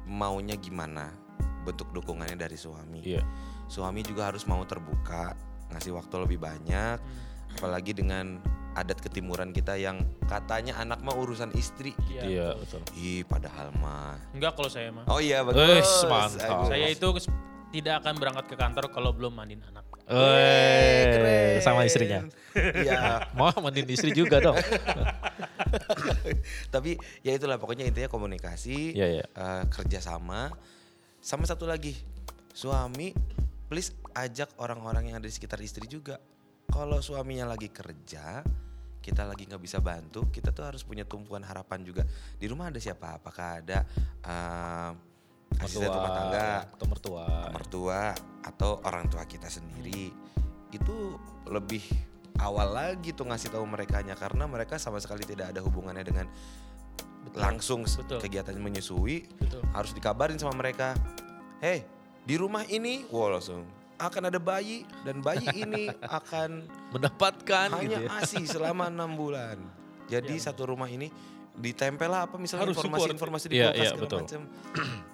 [0.05, 1.13] maunya gimana,
[1.65, 3.01] bentuk dukungannya dari suami.
[3.05, 3.25] Iya.
[3.69, 5.33] Suami juga harus mau terbuka,
[5.73, 6.99] ngasih waktu lebih banyak,
[7.57, 8.39] apalagi dengan
[8.75, 11.95] adat ketimuran kita yang katanya anak mah urusan istri.
[12.11, 12.23] Iya.
[12.27, 12.83] Iya, betul.
[12.99, 14.19] Ih, padahal mah.
[14.35, 15.07] Enggak kalau saya mah.
[15.07, 15.63] Oh iya bagus.
[15.63, 16.67] Wes, mantap.
[16.67, 17.07] Saya itu
[17.71, 19.94] tidak akan berangkat ke kantor kalau belum mandiin anak.
[20.05, 21.55] Eh, keren.
[21.65, 22.21] sama istrinya.
[22.53, 23.25] Iya.
[23.39, 24.57] Mau mandiin istri juga dong.
[26.75, 29.25] Tapi ya itulah pokoknya intinya komunikasi, Iya, iya.
[29.25, 30.53] eh, kerjasama,
[31.25, 31.97] sama satu lagi
[32.53, 33.17] suami,
[33.67, 36.21] please ajak orang-orang yang ada di sekitar istri juga.
[36.69, 38.45] Kalau suaminya lagi kerja,
[39.01, 42.03] kita lagi nggak bisa bantu, kita tuh harus punya tumpuan harapan juga.
[42.37, 43.17] Di rumah ada siapa?
[43.21, 43.79] Apakah ada
[44.25, 44.91] eh,
[45.61, 47.27] asisten rumah tangga, atau mertua.
[47.51, 48.01] mertua
[48.43, 50.11] atau orang tua kita sendiri.
[50.71, 51.15] Itu
[51.47, 51.83] lebih
[52.37, 56.27] awal lagi tuh ngasih tahu mereka karena mereka sama sekali tidak ada hubungannya dengan
[57.33, 58.19] langsung s- betul.
[58.21, 59.25] kegiatan menyusui.
[59.37, 59.63] Betul.
[59.71, 60.95] harus dikabarin sama mereka.
[61.59, 61.83] Hei
[62.21, 63.65] di rumah ini wow langsung
[63.95, 65.87] akan ada bayi dan bayi ini
[66.19, 68.09] akan Mendapatkan hanya gitu ya.
[68.19, 69.57] asi selama enam bulan.
[70.05, 71.09] Jadi Ya, satu rumah ini
[71.55, 74.21] ditempel lah apa misalnya informasi-informasi di kulkas segala betul.
[74.21, 74.41] macam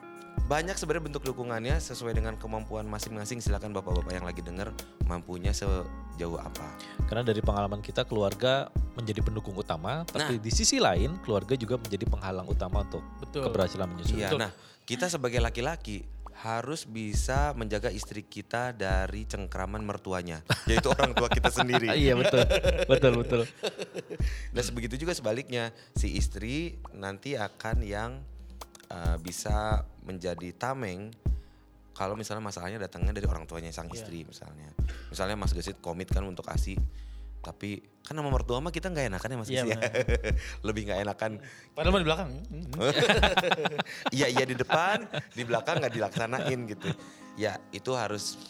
[0.51, 3.39] banyak sebenarnya bentuk dukungannya sesuai dengan kemampuan masing-masing.
[3.39, 4.75] Silakan bapak-bapak yang lagi denger
[5.07, 6.67] mampunya sejauh apa.
[7.07, 8.67] Karena dari pengalaman kita keluarga
[8.99, 13.47] menjadi pendukung utama, tapi di sisi lain keluarga juga menjadi penghalang utama untuk Betul.
[13.47, 14.27] keberhasilan menyusui.
[14.27, 14.35] Iya.
[14.35, 14.51] Nah,
[14.83, 16.03] kita sebagai laki-laki
[16.41, 21.95] harus bisa menjaga istri kita dari cengkraman mertuanya, yaitu orang tua kita sendiri.
[22.03, 22.43] iya betul,
[22.91, 23.41] betul betul.
[24.51, 28.19] Dan sebegitu juga sebaliknya, si istri nanti akan yang
[28.91, 31.11] uh, bisa menjadi tameng
[31.95, 34.73] kalau misalnya masalahnya datangnya dari orang tuanya sang istri misalnya.
[35.13, 36.79] Misalnya Mas Gesit komit kan untuk ASI,
[37.45, 39.81] tapi kan sama mertua mah kita nggak enakan ya Mas Iya, Gesit ya.
[40.67, 41.31] Lebih nggak enakan.
[41.77, 42.31] Padahal mah di belakang.
[44.17, 46.89] Iya iya di depan, di belakang nggak dilaksanain gitu.
[47.37, 48.41] Ya itu harus.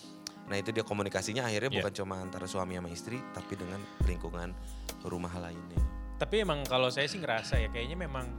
[0.47, 1.79] Nah itu dia komunikasinya akhirnya Iya.
[1.83, 4.55] bukan cuma antara suami sama istri, tapi dengan lingkungan
[5.07, 5.81] rumah lainnya.
[6.23, 8.31] Tapi emang kalau saya sih ngerasa ya kayaknya memang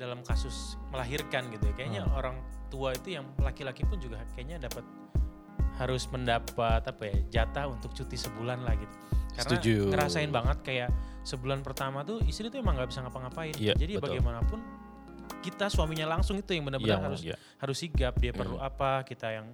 [0.00, 1.74] dalam kasus melahirkan gitu ya.
[1.76, 2.16] Kayaknya Hmm.
[2.16, 2.36] orang
[2.72, 4.82] tua itu yang laki-laki pun juga kayaknya dapat
[5.76, 8.96] harus mendapat apa ya jatah untuk cuti sebulan lah gitu.
[9.36, 9.74] Karena Setuju.
[9.92, 10.90] ngerasain banget kayak
[11.24, 13.54] sebulan pertama tuh istri tuh emang nggak bisa ngapa-ngapain.
[13.56, 14.04] Iya, Jadi betul.
[14.16, 14.60] bagaimanapun
[15.40, 17.36] kita suaminya langsung itu yang benar-benar Iya, harus iya.
[17.62, 19.46] harus sigap dia perlu apa kita yang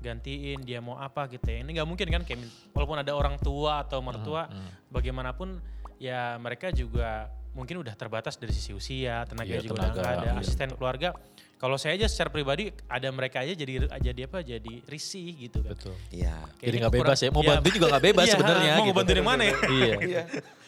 [0.00, 1.60] gantiin dia mau apa gitu ya.
[1.60, 2.40] Ini nggak mungkin kan kayak
[2.72, 4.92] walaupun ada orang tua atau mertua hmm.
[4.92, 5.60] bagaimanapun
[6.00, 10.12] ya mereka juga mungkin udah terbatas dari sisi usia, tenaga Iya, juga udah tenaga, nggak
[10.12, 10.40] ada, iya.
[10.44, 11.08] asisten keluarga.
[11.56, 14.44] Kalau saya aja secara pribadi ada mereka aja jadi jadi apa?
[14.44, 15.72] Jadi risih gitu kan.
[15.72, 15.96] Betul.
[16.12, 16.36] Iya.
[16.60, 17.28] Jadi nggak bebas ya.
[17.32, 18.68] Mau kurang- bantu juga nggak bebas Iya, sebenarnya.
[18.68, 18.88] Mau gitu.
[18.92, 19.56] ngebantu yang mana ya?
[19.66, 19.94] Iya.
[20.04, 20.22] Iya.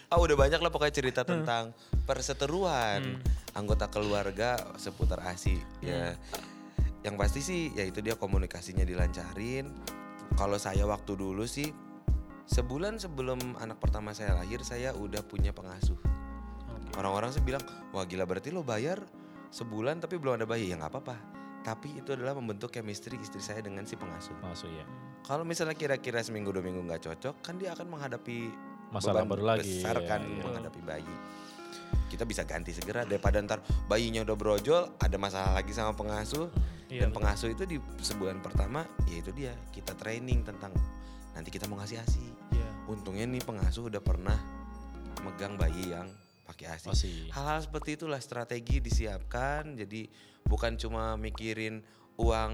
[0.08, 1.76] Ah udah banyak lah pokoknya cerita tentang
[2.08, 3.20] perseteruan
[3.52, 6.16] anggota keluarga seputar ASI ya.
[7.04, 9.68] Yang pasti sih ya itu dia komunikasinya dilancarin.
[10.34, 11.68] Kalau saya waktu dulu sih
[12.48, 16.00] sebulan sebelum anak pertama saya lahir saya udah punya pengasuh.
[16.98, 17.62] Orang-orang sih bilang,
[17.94, 18.98] wah gila berarti lo bayar
[19.48, 21.16] sebulan tapi belum ada bayi ya nggak apa-apa.
[21.62, 24.34] Tapi itu adalah membentuk chemistry istri saya dengan si pengasuh.
[24.42, 24.84] Maksud ya.
[25.26, 28.50] Kalau misalnya kira-kira seminggu dua minggu nggak cocok, kan dia akan menghadapi
[28.88, 29.84] Masalah baru lagi.
[29.84, 30.42] besar kan iya.
[30.42, 31.14] menghadapi bayi.
[32.08, 36.48] Kita bisa ganti segera daripada ntar bayinya udah brojol, ada masalah lagi sama pengasuh.
[36.88, 37.16] Iya, dan betul.
[37.20, 40.72] pengasuh itu di sebulan pertama, ya itu dia kita training tentang
[41.36, 42.24] nanti kita mau ngasih asi.
[42.56, 42.68] Iya.
[42.88, 44.40] Untungnya nih pengasuh udah pernah
[45.20, 46.08] megang bayi yang
[46.48, 46.88] pakai asi.
[46.88, 47.16] Masih.
[47.28, 49.76] Hal-hal seperti itulah strategi disiapkan.
[49.76, 50.08] Jadi
[50.48, 51.84] bukan cuma mikirin
[52.16, 52.52] uang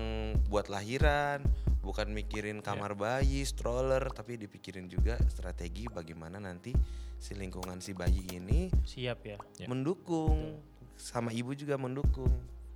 [0.51, 1.41] buat lahiran,
[1.81, 6.75] bukan mikirin kamar bayi, stroller, tapi dipikirin juga strategi bagaimana nanti
[7.17, 9.39] si lingkungan si bayi ini Siap ya.
[9.57, 9.67] Ya.
[9.71, 10.61] mendukung
[11.01, 12.29] sama ibu juga mendukung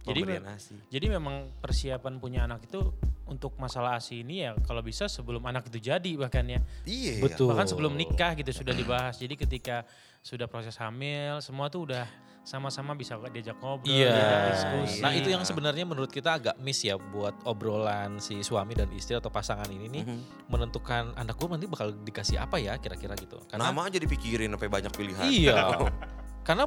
[0.09, 0.73] Jadi asi.
[0.89, 2.81] Jadi memang persiapan punya anak itu
[3.29, 6.65] untuk masalah ASI ini ya kalau bisa sebelum anak itu jadi bahkan ya.
[6.89, 7.21] Iya.
[7.21, 7.53] Betul.
[7.53, 9.21] Bahkan sebelum nikah gitu sudah dibahas.
[9.21, 9.85] Jadi ketika
[10.29, 12.05] sudah proses hamil semua tuh udah
[12.45, 14.09] sama-sama bisa diajak ngobrol, Iya.
[14.09, 15.01] diajak diskusi.
[15.05, 19.13] Nah itu yang sebenarnya menurut kita agak miss ya buat obrolan si suami dan istri
[19.13, 20.19] atau pasangan ini nih Mhm.
[20.49, 23.37] menentukan anak gue nanti bakal dikasih apa ya kira-kira gitu.
[23.49, 25.29] Karena Nama aja dipikirin sampai banyak pilihan.
[25.29, 25.61] iya,
[26.49, 26.65] karena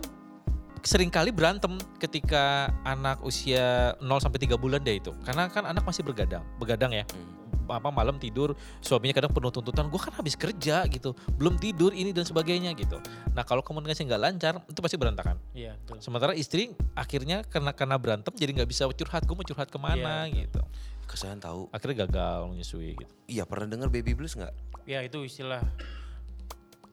[0.81, 5.13] sering kali berantem ketika anak usia 0 sampai 3 bulan deh itu.
[5.25, 7.05] Karena kan anak masih bergadang, begadang ya.
[7.09, 7.40] Hmm.
[7.71, 8.53] Apa malam tidur,
[8.83, 12.99] suaminya kadang penuh tuntutan, gue kan habis kerja gitu, belum tidur ini dan sebagainya gitu.
[13.31, 15.39] Nah kalau komunikasi nggak lancar, itu pasti berantakan.
[15.55, 16.03] Iya, betul.
[16.03, 20.27] Sementara istri akhirnya karena karena berantem jadi nggak bisa curhat, gue mau curhat ke mana
[20.27, 20.61] Iya, gitu.
[21.07, 21.67] Kesan tahu.
[21.75, 23.13] Akhirnya gagal menyusui gitu.
[23.27, 24.53] Iya pernah dengar baby blues nggak?
[24.87, 25.61] Ya itu istilah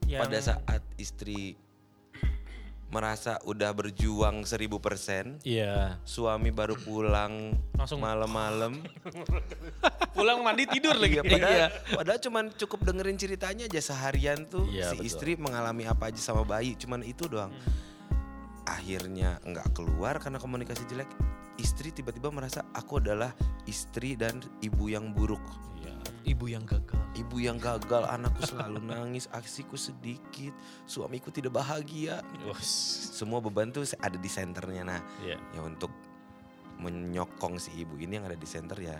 [0.09, 1.53] yang pada saat istri
[2.89, 6.01] merasa udah berjuang seribu persen, Iya.
[6.01, 8.81] suami baru pulang Langsung- malam-malam.
[10.17, 11.17] pulang mandi tidur lagi.
[11.17, 15.05] Iya, padahal, padahal cuman cukup dengerin ceritanya aja seharian tuh Iya, si betul.
[15.05, 17.53] istri mengalami apa aja sama bayi, cuman itu doang.
[18.65, 21.09] Akhirnya nggak keluar karena komunikasi jelek.
[21.57, 23.33] Istri tiba-tiba merasa aku adalah
[23.65, 25.41] istri dan ibu yang buruk.
[26.29, 27.01] Ibu yang gagal.
[27.17, 30.53] Ibu yang gagal, anakku selalu nangis, aksiku sedikit,
[30.85, 32.21] suamiku tidak bahagia.
[32.61, 34.85] Semua beban tuh ada di senternya.
[34.85, 35.41] Nah, Iya.
[35.57, 35.89] ya untuk
[36.79, 38.95] menyokong si ibu ini yang ada di center ya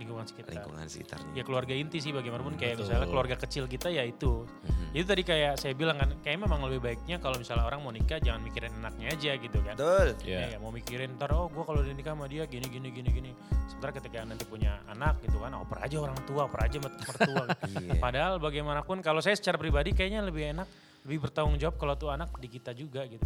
[0.00, 0.56] lingkungan sekitar.
[0.56, 1.32] lingkungan sekitarnya.
[1.36, 2.88] Ya keluarga inti sih bagaimanapun kayak Betul.
[2.88, 4.48] misalnya keluarga kecil kita ya itu.
[4.48, 4.96] Mhm.
[4.96, 8.16] Itu tadi kayak saya bilang kan kayak memang lebih baiknya kalau misalnya orang mau nikah
[8.16, 9.76] jangan mikirin anaknya aja gitu kan.
[9.76, 10.08] Betul.
[10.24, 10.56] Iya.
[10.56, 13.30] Ya, mau mikirin ntar oh gue kalau udah nikah sama dia gini gini gini gini.
[13.68, 17.44] Sementara ketika nanti punya anak gitu kan oper aja orang tua, oper aja mertua.
[17.70, 18.02] Iya.
[18.02, 20.66] Padahal bagaimanapun kalau saya secara pribadi kayaknya lebih enak
[21.04, 23.24] lebih bertanggung jawab kalau tuh anak di kita juga gitu.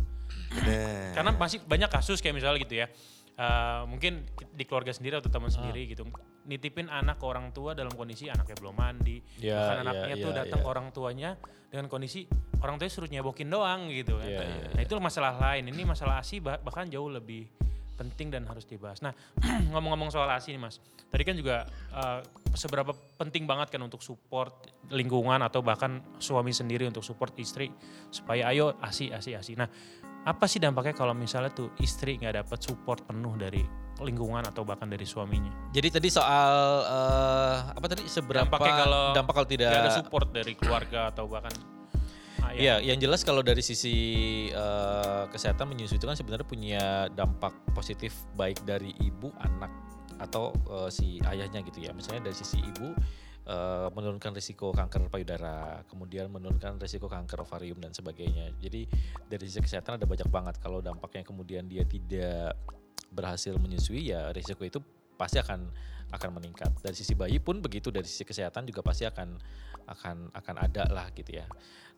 [0.63, 2.87] Nah, Karena masih banyak kasus kayak misalnya gitu ya.
[3.35, 4.23] Eh, mungkin
[4.55, 6.07] di keluarga sendiri atau teman sendiri gitu
[6.45, 10.31] nitipin anak ke orang tua dalam kondisi anaknya belum mandi Ya, bahkan ya, anaknya tuh
[10.31, 10.65] ya, datang ya.
[10.65, 11.31] ke orang tuanya
[11.73, 12.29] dengan kondisi
[12.61, 14.29] orang tuanya suruh nyebokin doang gitu kan.
[14.29, 17.49] Ya, ya, nah itu masalah lain ini masalah asi bah- bahkan jauh lebih
[17.95, 19.01] penting dan harus dibahas.
[19.01, 19.15] Nah,
[19.73, 20.83] ngomong-ngomong soal ASI nih Mas.
[21.09, 21.63] Tadi kan juga
[21.95, 22.21] uh,
[22.53, 27.71] seberapa penting banget kan untuk support lingkungan atau bahkan suami sendiri untuk support istri
[28.11, 29.55] supaya ayo ASI ASI ASI.
[29.55, 29.71] Nah,
[30.25, 33.61] apa sih dampaknya kalau misalnya tuh istri nggak dapat support penuh dari
[34.01, 35.53] lingkungan atau bahkan dari suaminya?
[35.71, 40.57] Jadi tadi soal uh, apa tadi seberapa Dampaknya kalau dampak kalau tidak ada support dari
[40.57, 41.53] keluarga atau bahkan
[42.51, 42.81] ayah.
[42.81, 43.95] Iya, yang jelas kalau dari sisi
[44.51, 49.71] uh, kesehatan menyusui itu kan sebenarnya punya dampak positif baik dari ibu, anak
[50.19, 51.93] atau uh, si ayahnya gitu ya.
[51.93, 52.97] Misalnya dari sisi ibu
[53.49, 58.53] uh, menurunkan risiko kanker payudara, kemudian menurunkan risiko kanker ovarium dan sebagainya.
[58.61, 58.89] Jadi
[59.29, 60.55] dari sisi kesehatan ada banyak banget.
[60.61, 62.57] Kalau dampaknya kemudian dia tidak
[63.15, 64.83] berhasil menyusui ya risiko itu
[65.15, 65.71] pasti akan
[66.11, 66.71] akan meningkat.
[66.83, 69.39] Dari sisi bayi pun begitu, dari sisi kesehatan juga pasti akan
[69.85, 71.47] akan akan ada lah gitu ya.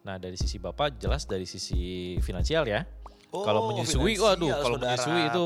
[0.04, 2.84] Nah dari sisi bapak jelas dari sisi finansial ya.
[3.34, 5.44] Oh, kalau menyusui, waduh, kalau menyusui itu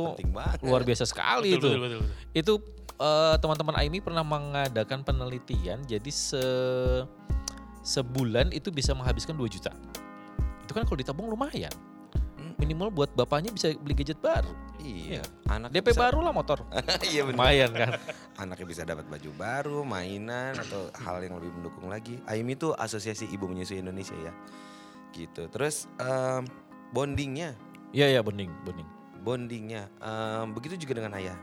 [0.62, 1.69] luar biasa sekali Betul, itu.
[1.69, 2.14] betul, betul, betul.
[2.37, 2.53] Itu
[3.01, 6.45] eh, teman-teman Aimi pernah mengadakan penelitian, jadi se
[7.81, 9.73] sebulan itu bisa menghabiskan 2 juta.
[10.64, 11.73] Itu kan kalau ditabung lumayan.
[12.61, 14.53] Minimal buat bapaknya bisa beli gadget baru.
[14.85, 16.61] Iya, anak DP baru lah motor.
[17.09, 17.40] iya benar.
[17.40, 17.90] Lumayan kan.
[18.45, 22.21] Anaknya bisa dapat baju baru, mainan atau hal yang lebih mendukung lagi.
[22.29, 24.33] AIMI itu Asosiasi Ibu Menyusui Indonesia ya.
[25.16, 25.49] Gitu.
[25.49, 26.45] Terus em,
[26.93, 27.57] bondingnya,
[27.90, 28.87] Iya ya bening, bening.
[29.20, 31.37] bondingnya em, begitu juga dengan ayah.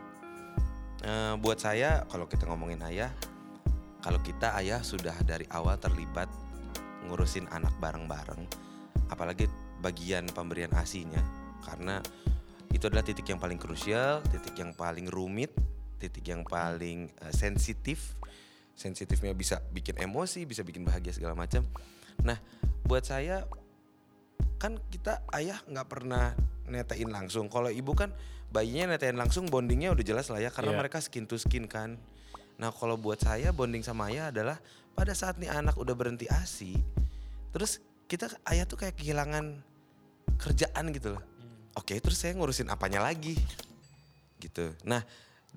[1.05, 3.13] Eh, buat saya kalau kita ngomongin ayah,
[4.01, 6.25] kalau kita ayah sudah dari awal terlibat
[7.05, 8.49] ngurusin anak bareng-bareng,
[9.13, 9.45] apalagi
[9.83, 11.21] bagian pemberian asinya,
[11.61, 12.01] karena
[12.73, 15.53] itu adalah titik yang paling krusial, titik yang paling rumit,
[16.01, 18.17] titik yang paling eh, sensitif.
[18.77, 21.65] Sensitifnya bisa bikin emosi, bisa bikin bahagia segala macam.
[22.21, 22.37] Nah,
[22.85, 23.41] buat saya
[24.57, 26.33] kan kita ayah nggak pernah
[26.67, 27.47] netain langsung.
[27.47, 28.11] Kalau ibu kan
[28.51, 30.79] bayinya netain langsung, bondingnya udah jelas lah ya, karena Iya.
[30.83, 31.95] mereka skin to skin kan.
[32.57, 34.57] Nah, kalau buat saya bonding sama ayah adalah
[34.97, 36.73] pada saat nih anak udah berhenti asi,
[37.53, 39.61] terus kita ayah tuh kayak kehilangan
[40.41, 41.23] kerjaan gitu loh.
[41.77, 43.37] Oke, terus saya ngurusin apanya lagi?
[44.41, 44.73] Gitu.
[44.89, 45.05] Nah,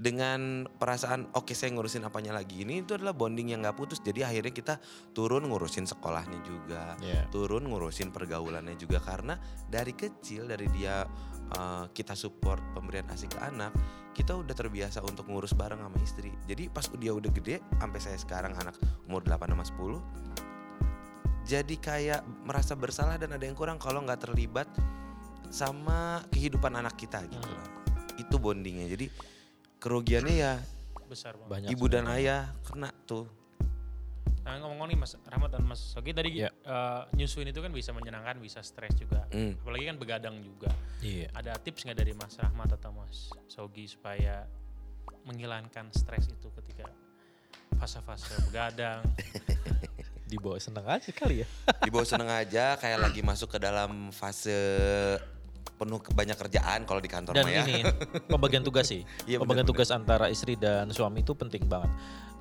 [0.01, 4.01] dengan perasaan oke saya ngurusin apanya lagi ini itu adalah bonding yang nggak putus.
[4.01, 4.75] Jadi akhirnya kita
[5.13, 7.29] turun ngurusin sekolahnya juga, Iya.
[7.29, 9.37] turun ngurusin pergaulannya juga karena
[9.69, 11.05] dari kecil dari dia
[11.53, 13.77] uh, kita support pemberian asi ke anak,
[14.17, 16.33] kita udah terbiasa untuk ngurus bareng sama istri.
[16.49, 20.01] Jadi pas dia udah gede, sampai saya sekarang anak umur 8 sama 10,
[21.45, 24.65] jadi kayak merasa bersalah dan ada yang kurang kalau nggak terlibat
[25.51, 27.53] sama kehidupan anak kita gitu Hmm.
[27.53, 27.69] loh.
[28.17, 28.87] Itu bondingnya.
[28.87, 29.11] Jadi
[29.81, 30.55] kerugiannya ya
[31.09, 31.51] Besar banget.
[31.51, 31.69] Banyak.
[31.73, 33.27] ibu dan ayah kena tuh.
[34.41, 36.49] Nah ngomong-ngomong nih Mas Rahmat dan Mas Sogi tadi Iya.
[36.51, 39.27] eh, nyusuin itu kan bisa menyenangkan, bisa stres juga.
[39.29, 39.59] Hmm.
[39.59, 40.71] Apalagi kan begadang juga.
[41.01, 41.29] Iya.
[41.33, 44.47] Ada tips nggak dari Mas Rahmat atau Mas Sogi supaya
[45.23, 46.89] menghilangkan stres itu ketika
[47.75, 49.03] fase-fase begadang?
[50.31, 51.49] Dibawa seneng aja kali ya.
[51.83, 54.55] Di bawah seneng aja kayak lagi masuk ke dalam fase
[55.81, 57.65] penuh banyak kerjaan kalau di kantor Dan mah ya.
[57.65, 57.81] ini
[58.33, 59.01] pembagian tugas sih.
[59.25, 61.89] Iya, pembagian tugas antara istri dan suami itu penting banget.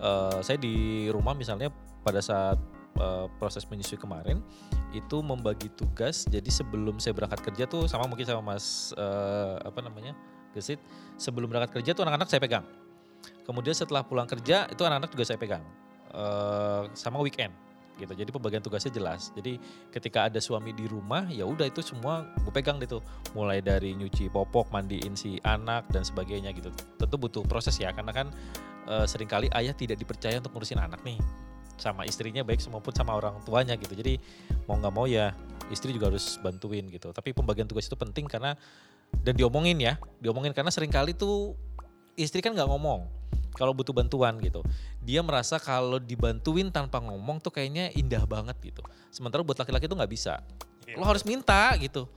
[0.03, 1.71] Eh, saya di rumah misalnya
[2.03, 2.59] pada saat
[2.99, 4.43] eh, proses menyusui kemarin
[4.91, 6.27] itu membagi tugas.
[6.27, 10.11] Jadi sebelum saya berangkat kerja tuh sama mungkin sama Mas eh, apa namanya
[10.51, 10.83] Gesit.
[11.15, 12.67] Sebelum berangkat kerja tuh anak-anak saya pegang.
[13.47, 15.63] Kemudian setelah pulang kerja itu anak-anak juga saya pegang.
[16.11, 17.68] Eh, sama weekend
[17.99, 18.13] gitu.
[18.15, 19.35] Jadi pembagian tugasnya jelas.
[19.35, 19.59] Jadi
[19.91, 23.03] ketika ada suami di rumah ya udah itu semua gue pegang gitu.
[23.35, 26.71] Mulai dari nyuci popok, mandiin si anak dan sebagainya gitu.
[26.95, 28.27] Tentu butuh proses ya karena kan
[28.87, 31.19] eh, sering kali ayah tidak dipercaya untuk ngurusin anak nih
[31.79, 33.95] sama istrinya baik maupun sama orang tuanya gitu.
[33.95, 34.19] Jadi
[34.67, 35.35] mau nggak mau ya
[35.67, 37.11] istri juga harus bantuin gitu.
[37.11, 38.55] Tapi pembagian tugas itu penting karena
[39.23, 41.57] dan diomongin ya, diomongin karena sering kali tuh
[42.19, 43.18] istri kan nggak ngomong
[43.55, 44.61] kalau butuh bantuan gitu.
[45.01, 48.81] Dia merasa kalau dibantuin tanpa ngomong tuh kayaknya indah banget gitu.
[49.09, 50.41] Sementara buat laki-laki tuh nggak bisa.
[50.97, 52.09] Lo harus minta gitu.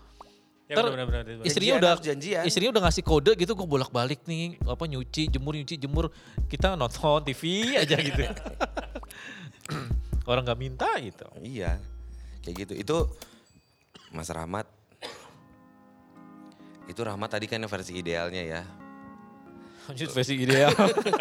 [0.71, 1.43] Ya Ter- benar-benar itu.
[1.45, 2.43] Istrinya Janjian, udah janjian.
[2.49, 6.09] istrinya udah ngasih kode gitu kok bolak-balik nih apa nyuci, jemur, nyuci, jemur.
[6.49, 8.25] Kita nonton TV aja gitu.
[10.31, 11.29] Orang nggak minta gitu.
[11.45, 11.77] Iya.
[12.41, 12.73] Kayak gitu.
[12.79, 12.97] Itu
[14.15, 14.65] Mas Rahmat
[16.91, 18.63] itu Rahmat tadi kan versi idealnya ya.
[19.93, 20.73] Lanjut versi ideal.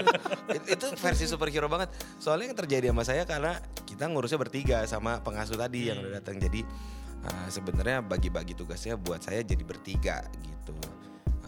[0.55, 1.91] It- itu versi superhero banget.
[2.23, 6.39] Soalnya yang terjadi sama saya karena kita ngurusnya bertiga sama pengasuh tadi yang udah datang.
[6.39, 6.63] Jadi
[7.27, 10.71] uh, sebenarnya bagi-bagi tugasnya buat saya jadi bertiga gitu.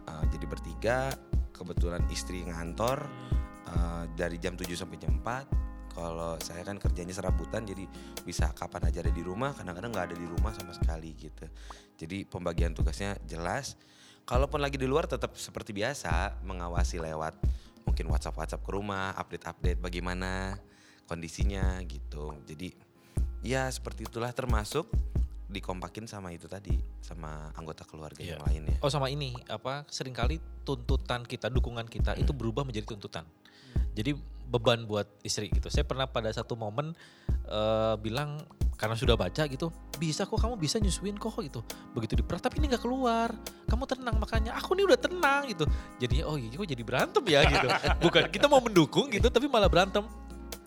[0.04, 1.16] Uh, jadi bertiga,
[1.56, 3.08] kebetulan istri ngantor
[3.72, 5.96] uh, dari jam 7 sampai jam 4.
[5.96, 7.86] Kalau saya kan kerjanya serabutan jadi
[8.26, 11.46] bisa kapan aja ada di rumah, kadang-kadang nggak ada di rumah sama sekali gitu.
[11.96, 13.78] Jadi pembagian tugasnya jelas.
[14.24, 17.36] Kalaupun lagi di luar tetap seperti biasa mengawasi lewat
[17.84, 20.56] mungkin WhatsApp WhatsApp ke rumah, update-update bagaimana
[21.04, 22.32] kondisinya gitu.
[22.48, 22.72] Jadi
[23.44, 24.88] ya seperti itulah termasuk
[25.52, 28.40] dikompakin sama itu tadi sama anggota keluarga Iya.
[28.40, 28.78] yang lainnya.
[28.82, 33.28] Oh sama ini apa sering kali tuntutan kita, dukungan kita itu berubah menjadi tuntutan.
[33.94, 34.18] Jadi
[34.50, 35.70] beban buat istri gitu.
[35.70, 36.96] Saya pernah pada satu momen
[37.46, 38.42] eh, bilang
[38.80, 39.70] karena sudah baca gitu,
[40.04, 41.64] bisa kok kamu bisa nyusuin kok gitu.
[41.96, 43.32] Begitu diperat tapi ini nggak keluar.
[43.72, 45.64] Kamu tenang makanya aku nih udah tenang gitu.
[46.04, 47.68] Jadinya oh iya kok jadi berantem ya gitu.
[48.04, 50.04] Bukan kita mau mendukung gitu tapi malah berantem.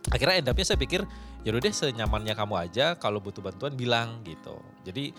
[0.09, 1.05] Akhirnya end up-nya saya pikir
[1.45, 4.57] ya udah deh senyamannya kamu aja kalau butuh bantuan bilang gitu.
[4.89, 5.13] Jadi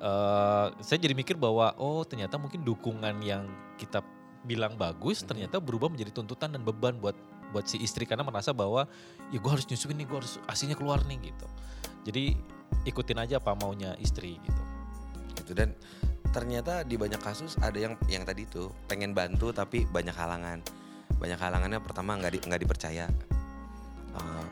[0.00, 3.46] eh saya jadi mikir bahwa oh ternyata mungkin dukungan yang
[3.78, 4.02] kita
[4.44, 7.12] bilang bagus ternyata berubah menjadi tuntutan dan beban buat
[7.50, 8.86] buat si istri karena merasa bahwa
[9.34, 11.46] ya gue harus nyusuin nih gue harus asinya keluar nih gitu.
[12.06, 12.24] Jadi
[12.86, 14.62] ikutin aja apa maunya istri gitu.
[15.36, 15.74] gitu dan
[16.30, 20.62] ternyata di banyak kasus ada yang yang tadi itu pengen bantu tapi banyak halangan
[21.18, 23.10] banyak halangannya pertama nggak di, nggak dipercaya
[24.10, 24.44] Eh,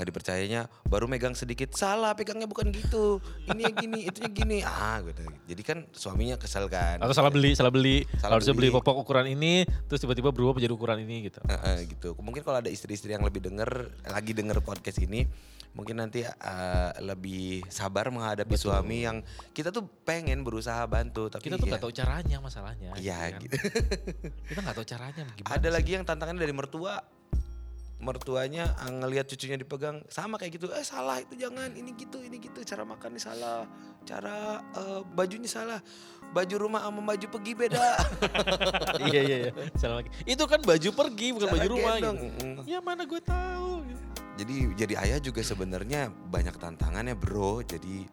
[0.00, 3.20] nggak dipercayanya baru megang sedikit salah pegangnya bukan gitu
[3.52, 7.28] ini yang gini itu yang gini ah gitu jadi kan suaminya kesel kan Atau salah
[7.28, 8.08] beli, salah beli.
[8.16, 8.76] Salah Harusnya beli beli.
[8.80, 11.44] popok ukuran ini terus tiba-tiba berubah menjadi ukuran ini gitu.
[11.44, 13.68] Eh, eh, gitu mungkin kalau ada istri-istri yang lebih denger
[14.08, 15.28] lagi denger podcast ini
[15.70, 18.72] mungkin nanti eh, lebih sabar menghadapi Betul.
[18.74, 22.90] suami yang kita tuh pengen berusaha bantu tapi Kita tuh ya, nggak tahu caranya masalahnya.
[22.98, 23.40] Iya, kan.
[23.44, 23.54] gitu.
[24.50, 25.50] Kita nggak tahu caranya gimana.
[25.54, 25.74] Ada sih.
[25.74, 26.98] lagi yang tantangannya dari mertua.
[28.00, 30.72] Mertuanya ah, ngelihat cucunya dipegang sama kayak gitu.
[30.72, 32.64] Eh salah itu jangan, ini gitu, ini gitu.
[32.64, 33.68] Cara makannya salah,
[34.08, 35.84] cara eh, bajunya salah.
[36.32, 37.84] Baju rumah sama baju pergi beda.
[39.12, 39.52] iya iya iya.
[39.76, 40.08] Salah lagi.
[40.24, 42.62] Itu kan baju pergi bukan Salah baju rumah gitu.
[42.64, 43.84] Ya mana gue tahu.
[44.40, 47.60] Jadi jadi ayah juga sebenarnya banyak tantangannya bro.
[47.60, 48.08] Jadi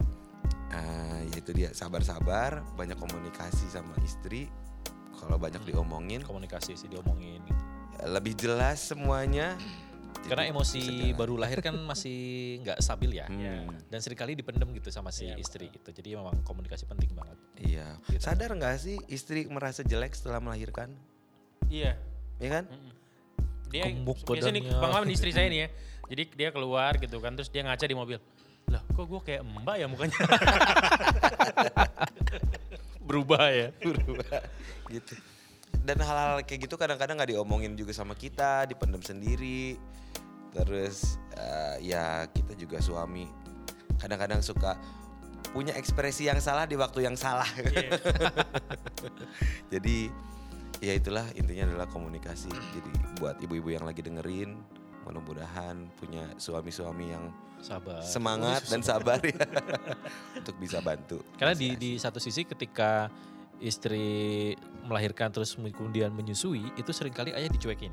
[0.76, 4.52] eh, ya itu dia sabar-sabar, banyak komunikasi sama istri.
[5.17, 5.69] Kalau banyak Hmm.
[5.73, 7.41] diomongin, Komunikasi sih diomongin.
[8.05, 9.57] Lebih jelas semuanya.
[10.27, 13.31] Karena emosi baru lahir kan masih nggak stabil ya.
[13.31, 13.71] Hmm.
[13.88, 15.88] Dan sering kali dipendem gitu sama si Iya, istri gitu.
[15.88, 17.38] Jadi memang komunikasi penting banget.
[17.55, 17.95] Iya.
[18.12, 18.19] Gitu.
[18.19, 20.91] Sadar nggak sih istri merasa jelek setelah melahirkan?
[21.71, 21.95] Iya.
[22.43, 22.65] Iya kan?
[23.71, 25.67] Dia biasanya nih pengalaman istri saya nih ya.
[26.12, 28.19] Jadi dia keluar gitu kan terus dia ngaca di mobil.
[28.67, 30.17] Lah kok gue kayak mbak ya mukanya.
[33.07, 33.71] Berubah ya.
[34.91, 35.15] gitu.
[35.88, 39.80] Dan hal-hal kayak gitu kadang-kadang nggak diomongin juga sama kita, dipendam sendiri.
[40.52, 43.23] Terus eh, ya kita juga suami
[43.95, 44.76] kadang-kadang suka
[45.56, 47.47] punya ekspresi yang salah di waktu yang salah.
[49.73, 50.12] Jadi
[50.84, 52.52] ya itulah intinya adalah komunikasi.
[52.52, 52.91] Jadi
[53.23, 54.60] buat ibu-ibu yang lagi dengerin,
[55.08, 58.06] mudah-mudahan punya suami-suami yang Sabar.
[58.06, 59.34] semangat dan sabar ya
[60.45, 61.26] untuk bisa bantu.
[61.41, 63.10] Karena di di satu sisi ketika
[63.59, 64.53] istri
[64.85, 67.91] melahirkan terus kemudian menyusui itu sering kali ayah dicuekin.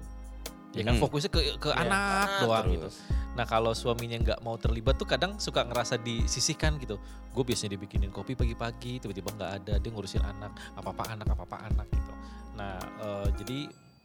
[0.75, 1.03] Ya kan Hmm.
[1.07, 2.87] fokusnya ke ke Iya, anak doang gitu.
[2.91, 2.99] terus.
[3.39, 6.99] Nah kalau suaminya nggak mau terlibat tuh kadang suka ngerasa disisihkan gitu.
[7.31, 11.87] Gue biasanya dibikinin kopi pagi-pagi, tiba-tiba nggak ada, dia ngurusin anak, apa-apa anak, apa-apa anak
[11.95, 12.13] gitu.
[12.59, 13.59] Nah eh, jadi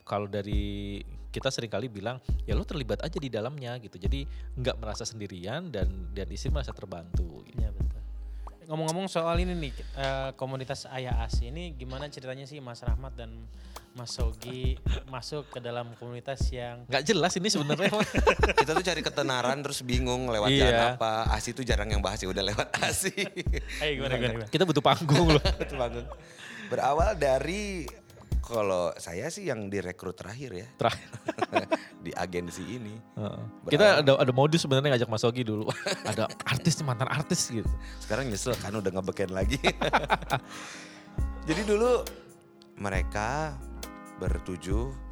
[0.06, 3.98] kalau dari kita sering kali bilang ya lo terlibat aja di dalamnya gitu.
[3.98, 4.26] Jadi
[4.58, 7.46] nggak merasa sendirian dan dan istri merasa terbantu.
[7.50, 7.69] Gitu.
[8.70, 13.34] Ngomong-ngomong soal ini nih eh, komunitas ayah asi ini gimana ceritanya sih Mas Rahmat dan
[13.98, 14.78] Mas Sogi
[15.10, 17.90] masuk ke dalam komunitas yang Nggak jelas ini sebenarnya.
[18.62, 20.62] Kita tuh cari ketenaran terus bingung lewat Iya.
[20.62, 21.34] jalan apa.
[21.34, 23.10] Asi tuh jarang yang bahas ya udah lewat Asi.
[23.82, 24.48] Ayo gimana gimana, gimana?
[24.54, 25.42] kita butuh panggung loh.
[25.42, 26.06] Itu bangun.
[26.70, 27.90] Berawal dari
[28.50, 31.10] kalau saya sih yang direkrut terakhir ya Terakhir.
[32.06, 32.96] di agensi ini.
[33.20, 33.42] Heeh.
[33.70, 35.70] Kita ada ada modus sebenarnya ngajak Mas Ogi dulu.
[36.10, 37.70] ada artis mantan artis gitu.
[38.02, 39.60] Sekarang nyesel kan udah ngebeken lagi.
[41.48, 42.02] Jadi dulu
[42.80, 43.54] mereka
[44.18, 45.10] bertujuh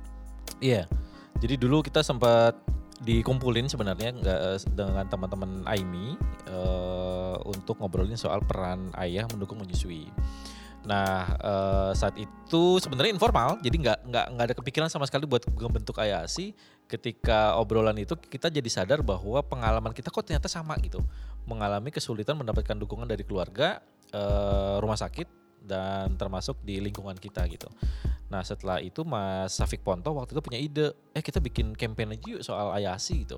[0.63, 0.89] Iya.
[1.37, 2.57] Jadi dulu kita sempat
[2.97, 6.17] dikumpulin sebenarnya nggak eh, dengan teman-teman Aimi
[6.49, 10.09] eh, untuk ngobrolin soal peran ayah mendukung menyusui.
[10.87, 15.43] Nah eh, saat itu sebenarnya informal, jadi nggak nggak nggak ada kepikiran sama sekali buat
[15.43, 16.55] membentuk ayah asi.
[16.87, 21.03] Ketika obrolan itu kita jadi sadar bahwa pengalaman kita kok ternyata sama gitu,
[21.43, 23.83] mengalami kesulitan mendapatkan dukungan dari keluarga,
[24.15, 25.27] eh, rumah sakit
[25.67, 27.67] dan termasuk di lingkungan kita gitu.
[28.31, 32.25] Nah setelah itu Mas Safik Ponto waktu itu punya ide, eh kita bikin campaign aja
[32.31, 33.35] yuk soal ayasi gitu.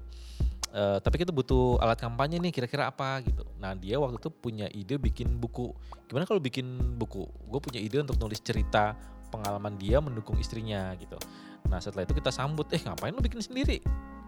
[0.70, 3.42] Eh, tapi kita butuh alat kampanye nih kira-kira apa gitu.
[3.58, 5.74] Nah dia waktu itu punya ide bikin buku.
[6.06, 7.26] Gimana kalau bikin buku?
[7.50, 8.94] Gue punya ide untuk nulis cerita
[9.34, 11.18] pengalaman dia mendukung istrinya gitu.
[11.74, 13.82] Nah setelah itu kita sambut, eh ngapain lu bikin sendiri?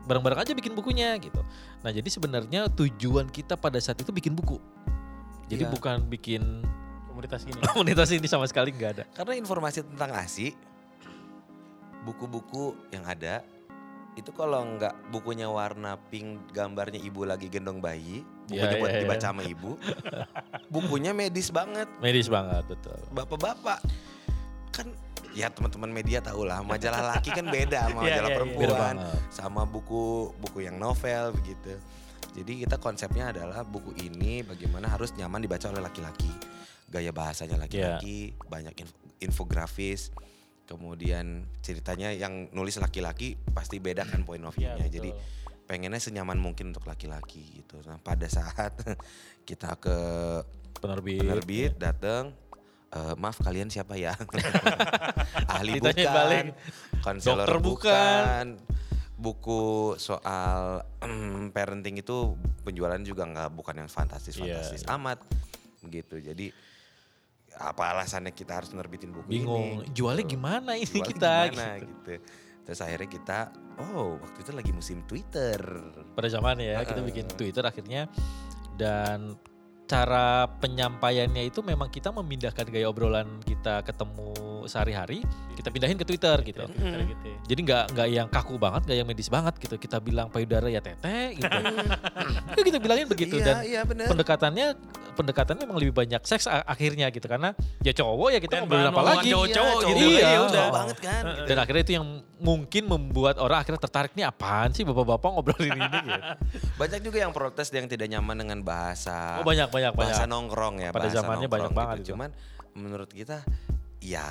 [0.09, 1.45] Bareng-bareng aja bikin bukunya gitu.
[1.85, 4.57] Nah jadi sebenarnya tujuan kita pada saat itu bikin buku.
[5.45, 5.73] Jadi Iya.
[5.77, 6.41] bukan bikin
[7.05, 7.61] komunitas ini.
[7.69, 9.03] Komunitas ini sama sekali nggak ada.
[9.13, 10.57] Karena informasi tentang ASI,
[12.01, 13.45] buku-buku yang ada,
[14.19, 18.97] itu kalau nggak bukunya warna pink, gambarnya ibu lagi gendong bayi, bukunya Ya, buat ya,
[18.97, 19.01] ya.
[19.07, 19.71] dibaca sama ibu,
[20.67, 21.87] bukunya medis banget.
[22.03, 22.99] Medis banget betul.
[23.15, 23.79] Bapak-bapak,
[24.75, 24.87] kan
[25.31, 28.35] ya teman-teman media tahu lah, majalah laki kan beda sama Iya, majalah iya, iya.
[28.35, 28.95] perempuan,
[29.31, 31.79] sama buku buku yang novel begitu.
[32.31, 36.31] Jadi kita konsepnya adalah buku ini bagaimana harus nyaman dibaca oleh laki-laki.
[36.91, 40.11] Gaya bahasanya laki-laki, banyak inf- infografis.
[40.71, 41.25] Kemudian
[41.59, 44.79] ceritanya yang nulis laki-laki pasti beda kan point of view-nya.
[44.79, 44.95] betul.
[44.95, 45.09] Jadi
[45.67, 47.83] pengennya senyaman mungkin untuk laki-laki gitu.
[47.83, 48.71] Nah, pada saat
[49.47, 49.97] kita ke
[50.73, 51.19] Penerbit.
[51.19, 52.31] penerbit datang
[52.89, 54.15] "Eh, maaf kalian siapa ya
[55.55, 56.45] ahli Ditanya bukan balik.
[56.99, 58.45] konselor Dokter bukan
[59.15, 59.61] buku
[59.95, 60.81] soal
[61.55, 65.21] parenting itu penjualan juga nggak bukan yang fantastis Iya, fantastis amat
[65.83, 66.49] gitu jadi
[67.57, 69.83] apa alasannya kita harus nerbitin buku Bingung.
[69.83, 70.33] ini Jualnya Gitu.
[70.35, 71.33] gimana ini Jualnya kita?
[71.49, 72.13] gimana, gitu.
[72.61, 73.37] terus akhirnya kita
[73.79, 75.59] oh waktu itu lagi musim Twitter
[76.13, 77.09] pada zamannya ya kita Heeh.
[77.11, 78.07] bikin Twitter akhirnya
[78.75, 79.35] dan
[79.85, 84.31] cara penyampaiannya itu memang kita memindahkan gaya obrolan kita ketemu
[84.65, 86.65] sehari-hari kita pindahin ke Twitter gitu.
[86.65, 87.37] Twitter gitu ya.
[87.45, 89.75] Jadi nggak nggak yang kaku banget, nggak yang medis banget gitu.
[89.75, 91.47] Kita bilang payudara ya tete gitu.
[92.51, 94.67] ya kita bilangin begitu iya dan iya bener pendekatannya
[95.11, 99.01] pendekatannya memang lebih banyak seks akhirnya gitu karena ya cowok ya kita Dan bahan apa
[99.03, 99.29] lagi.
[99.29, 99.99] cowok-cowok Iya, gitu.
[99.99, 100.11] cowok.
[100.11, 100.39] ya Iya.
[100.39, 100.49] udah.
[100.51, 101.45] Cowok banget kan gitu.
[101.45, 102.05] Dan akhirnya itu yang
[102.41, 106.09] mungkin membuat orang akhirnya tertarik nih apaan sih bapak-bapak ngobrolin ini gitu.
[106.75, 110.09] Banyak juga yang protes yang tidak nyaman dengan bahasa Oh banyak banyak banyak.
[110.09, 110.89] bahasa nongkrong ya.
[110.89, 112.07] Pada bahasa zamannya nongkrong banyak banget itu.
[112.11, 112.29] Cuman
[112.73, 113.43] menurut kita
[114.01, 114.25] ya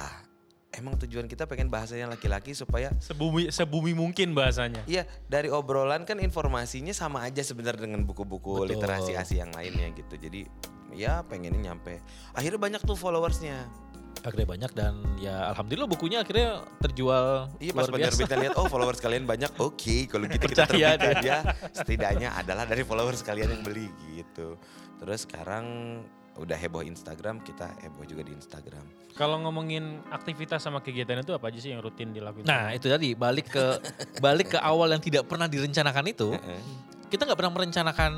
[0.71, 4.83] emang tujuan kita pengen bahasanya laki-laki supaya Sebumi sebumi mungkin bahasanya.
[4.87, 8.79] Iya dari obrolan kan informasinya sama aja sebenarnya dengan buku-buku Betul.
[8.79, 10.15] literasi ASI yang lainnya gitu.
[10.15, 10.47] Jadi
[10.95, 12.03] ya pengennya nyampe.
[12.35, 13.67] Akhirnya banyak tuh followersnya.
[14.21, 18.21] akhirnya banyak dan ya alhamdulillah bukunya akhirnya terjual Iya pas luar biasa.
[18.21, 21.39] penerbitnya lihat oh followers kalian banyak, oke kalau gitu kita Percaya terbitkan ya
[21.73, 24.61] setidaknya adalah dari followers kalian yang beli gitu.
[25.01, 25.65] Terus sekarang
[26.39, 28.85] udah heboh Instagram, kita heboh juga di Instagram.
[29.19, 32.47] Kalau ngomongin aktivitas sama kegiatan itu apa aja sih yang rutin dilakukan?
[32.47, 33.65] Nah itu tadi balik ke
[34.23, 36.31] balik ke awal yang tidak pernah direncanakan itu
[37.11, 38.13] kita nggak pernah merencanakan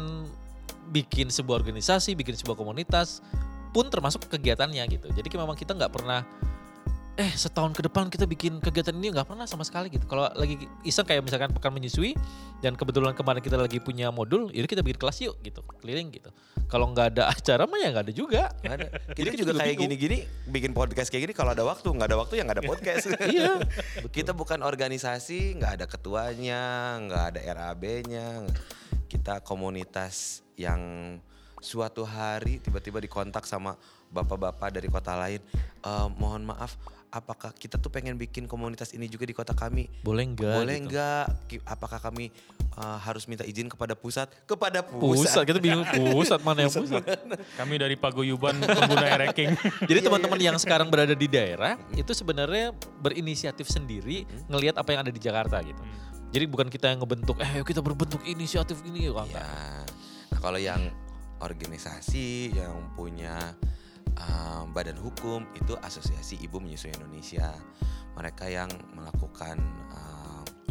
[0.93, 3.25] bikin sebuah organisasi, bikin sebuah komunitas
[3.73, 5.09] pun termasuk kegiatannya gitu.
[5.09, 6.21] Jadi memang kita nggak pernah
[7.13, 10.09] eh setahun ke depan kita bikin kegiatan ini nggak pernah sama sekali gitu.
[10.09, 12.17] Kalau lagi iseng kayak misalkan pekan menyusui
[12.65, 16.33] dan kebetulan kemarin kita lagi punya modul, itu kita bikin kelas yuk gitu, keliling gitu.
[16.73, 18.43] Kalau nggak ada acara mah ya nggak ada juga.
[18.65, 18.87] Nggak ada.
[19.13, 22.09] Jadi Kita kita juga juga kayak gini-gini bikin podcast kayak gini kalau ada waktu, nggak
[22.09, 23.05] ada waktu ya nggak ada podcast.
[23.29, 23.53] iya.
[24.09, 28.49] kita bukan organisasi, nggak ada ketuanya, nggak ada RAB-nya.
[29.05, 30.81] Kita komunitas yang
[31.61, 33.77] suatu hari tiba-tiba dikontak sama
[34.09, 35.45] bapak-bapak dari kota lain.
[35.85, 36.75] "Eh, mohon maaf,
[37.13, 39.85] apakah kita tuh pengen bikin komunitas ini juga di kota kami?
[40.01, 40.57] Boleh nggak?
[40.57, 40.89] Boleh gitu.
[40.91, 41.25] nggak?
[41.47, 42.33] Ki- Apakah kami
[42.73, 44.33] eh, harus minta izin kepada pusat?
[44.49, 45.43] Kepada Pusat, pusat.
[45.45, 45.85] kita bingung
[46.17, 47.05] pusat mana yang pusat.
[47.55, 49.53] Kami dari Paguyuban pengguna ranking.
[49.93, 55.13] Jadi teman-teman yang sekarang berada di daerah itu sebenarnya berinisiatif sendiri ngelihat apa yang ada
[55.13, 55.85] di Jakarta gitu.
[56.33, 59.13] Jadi bukan kita yang ngebentuk, eh ayo kita berbentuk inisiatif ini.
[59.13, 59.37] Enggak.
[59.37, 59.45] Ya.
[59.45, 59.85] Nah,
[60.41, 60.81] kalau yang
[61.45, 63.53] organisasi yang punya
[64.19, 67.53] um, badan hukum itu Asosiasi Ibu Menyusui Indonesia.
[68.13, 69.57] Mereka yang melakukan
[69.93, 70.22] um,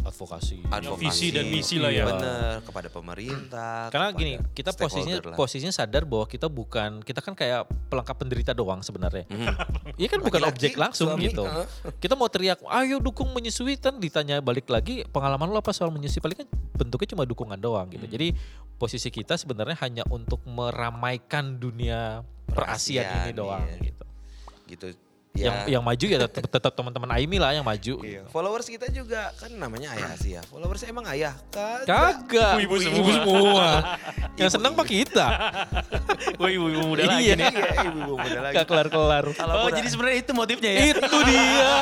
[0.02, 0.66] Advokasi.
[0.66, 2.04] advokasi visi dan misi lah ya.
[2.06, 3.88] Bener kepada pemerintah.
[3.88, 5.36] Karena kepada gini, kita posisinya lah.
[5.38, 9.24] posisinya sadar bahwa kita bukan kita kan kayak pelengkap penderita doang sebenarnya.
[9.30, 9.54] Mhm.
[10.00, 11.44] Iya kan bukan Laki-laki, objek langsung suami, gitu.
[12.00, 16.24] Kita mau teriak, ayo dukung menyusui kan ditanya balik lagi pengalaman lo apa soal menyusui
[16.24, 18.08] paling kan bentuknya cuma dukungan doang gitu.
[18.08, 18.14] Hmm.
[18.16, 18.32] Jadi
[18.80, 23.76] posisi kita sebenarnya hanya untuk meramaikan dunia perasian Perasian, ini doang iya.
[23.92, 24.04] gitu.
[24.66, 24.86] gitu.
[25.32, 25.68] Yang Ya.
[25.72, 28.04] yang maju ya tetap, tetap teman-teman Aimi lah yang maju.
[28.04, 28.20] Iya.
[28.28, 30.44] Followers kita juga kan namanya ayah sih ya.
[30.44, 31.80] Followers emang ayah kan?
[31.82, 32.60] Kagak.
[32.60, 33.68] Ibu-ibu Ibu semua.
[34.40, 35.26] yang Ibu- senang pak kita.
[36.36, 37.34] Woi, ibu muda lagi Iya.
[37.34, 37.48] nih.
[37.48, 38.54] Iya, ibu-ibu muda lagi.
[38.54, 39.24] Gak kelar-kelar.
[39.56, 40.82] Oh, jadi sebenarnya itu motifnya ya?
[40.92, 41.72] Itu dia.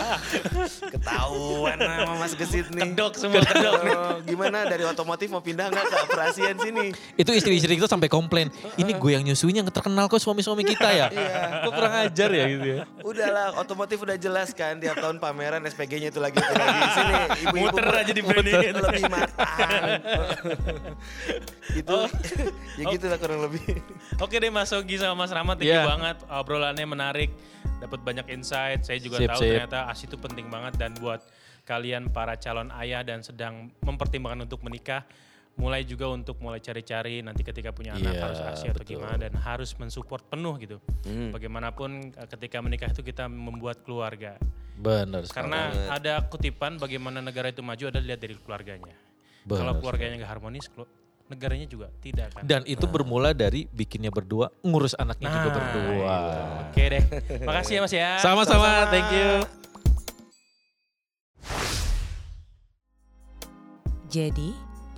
[0.95, 2.83] Ketahuan sama Mas Gesit nih.
[2.87, 3.97] Kedok semua, kedok nih.
[3.97, 6.95] Oh, gimana dari otomotif mau pindah nggak ke perasian sini?
[7.15, 8.47] Itu istri-istri kita sampai komplain.
[8.77, 11.07] Ini gue yang nyusuinya yang terkenal kok suami-suami kita ya.
[11.61, 12.83] Kok kurang ajar ya gitu ya.
[13.01, 17.67] Udahlah, otomotif udah jelas kan tiap tahun pameran SPG-nya itu lagi itu lagi sini ibu-ibu
[17.71, 18.75] Muter aja di brandingin.
[18.77, 19.89] lebih matang.
[21.73, 22.07] itu Oh.
[22.79, 23.63] ya gitu lah kurang lebih.
[24.19, 25.87] Oke deh Mas Sogi sama Mas Rahmat, thank you Iya.
[25.87, 26.17] banget.
[26.27, 27.31] Obrolannya menarik,
[27.79, 28.83] dapat banyak insight.
[28.83, 29.51] Saya juga Sip, tahu sip.
[29.51, 31.23] ternyata ASI itu penting banget dan buat
[31.63, 35.07] kalian para calon ayah dan sedang mempertimbangkan untuk menikah,
[35.59, 38.97] mulai juga untuk mulai cari-cari nanti ketika punya anak Iya, harus ASI atau betul.
[38.97, 40.77] gimana dan harus mensupport penuh gitu.
[41.05, 41.31] Hmm.
[41.35, 44.41] Bagaimanapun eh, ketika menikah itu kita membuat keluarga.
[44.81, 45.45] Benar sekali.
[45.53, 45.61] Karena
[45.93, 48.97] ada kutipan bagaimana negara itu maju ada dilihat dari keluarganya.
[49.45, 50.65] Benar Kalau keluarganya nggak harmonis,
[51.29, 52.43] negaranya juga tidak kan.
[52.49, 56.17] Dan itu bermula dari bikinnya berdua, ngurus anaknya juga Nah, berdua.
[56.73, 57.03] Oke deh.
[57.49, 58.11] Makasih ya Mas ya.
[58.17, 59.31] Sama-sama, thank you.
[64.11, 64.51] Jadi,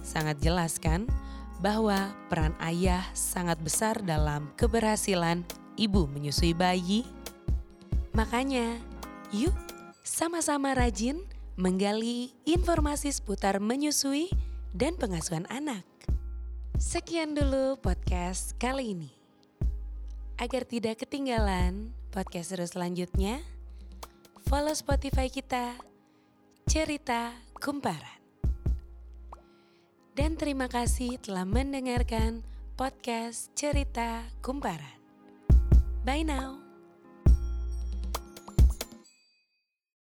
[0.02, 1.06] sangat jelas kan
[1.62, 5.46] bahwa peran ayah sangat besar dalam keberhasilan
[5.78, 7.06] ibu menyusui bayi.
[8.12, 8.82] Makanya,
[9.30, 9.54] yuk
[10.02, 11.22] sama-sama rajin
[11.54, 14.28] menggali informasi seputar menyusui
[14.74, 15.86] dan pengasuhan anak.
[16.82, 19.10] Sekian dulu podcast kali ini.
[20.42, 23.38] Agar tidak ketinggalan podcast seru selanjutnya,
[24.50, 25.78] follow Spotify kita,
[26.66, 28.21] Cerita Kumparan.
[30.12, 32.44] Dan terima kasih telah mendengarkan
[32.76, 35.00] podcast Cerita Kumparan.
[36.04, 36.71] Bye now.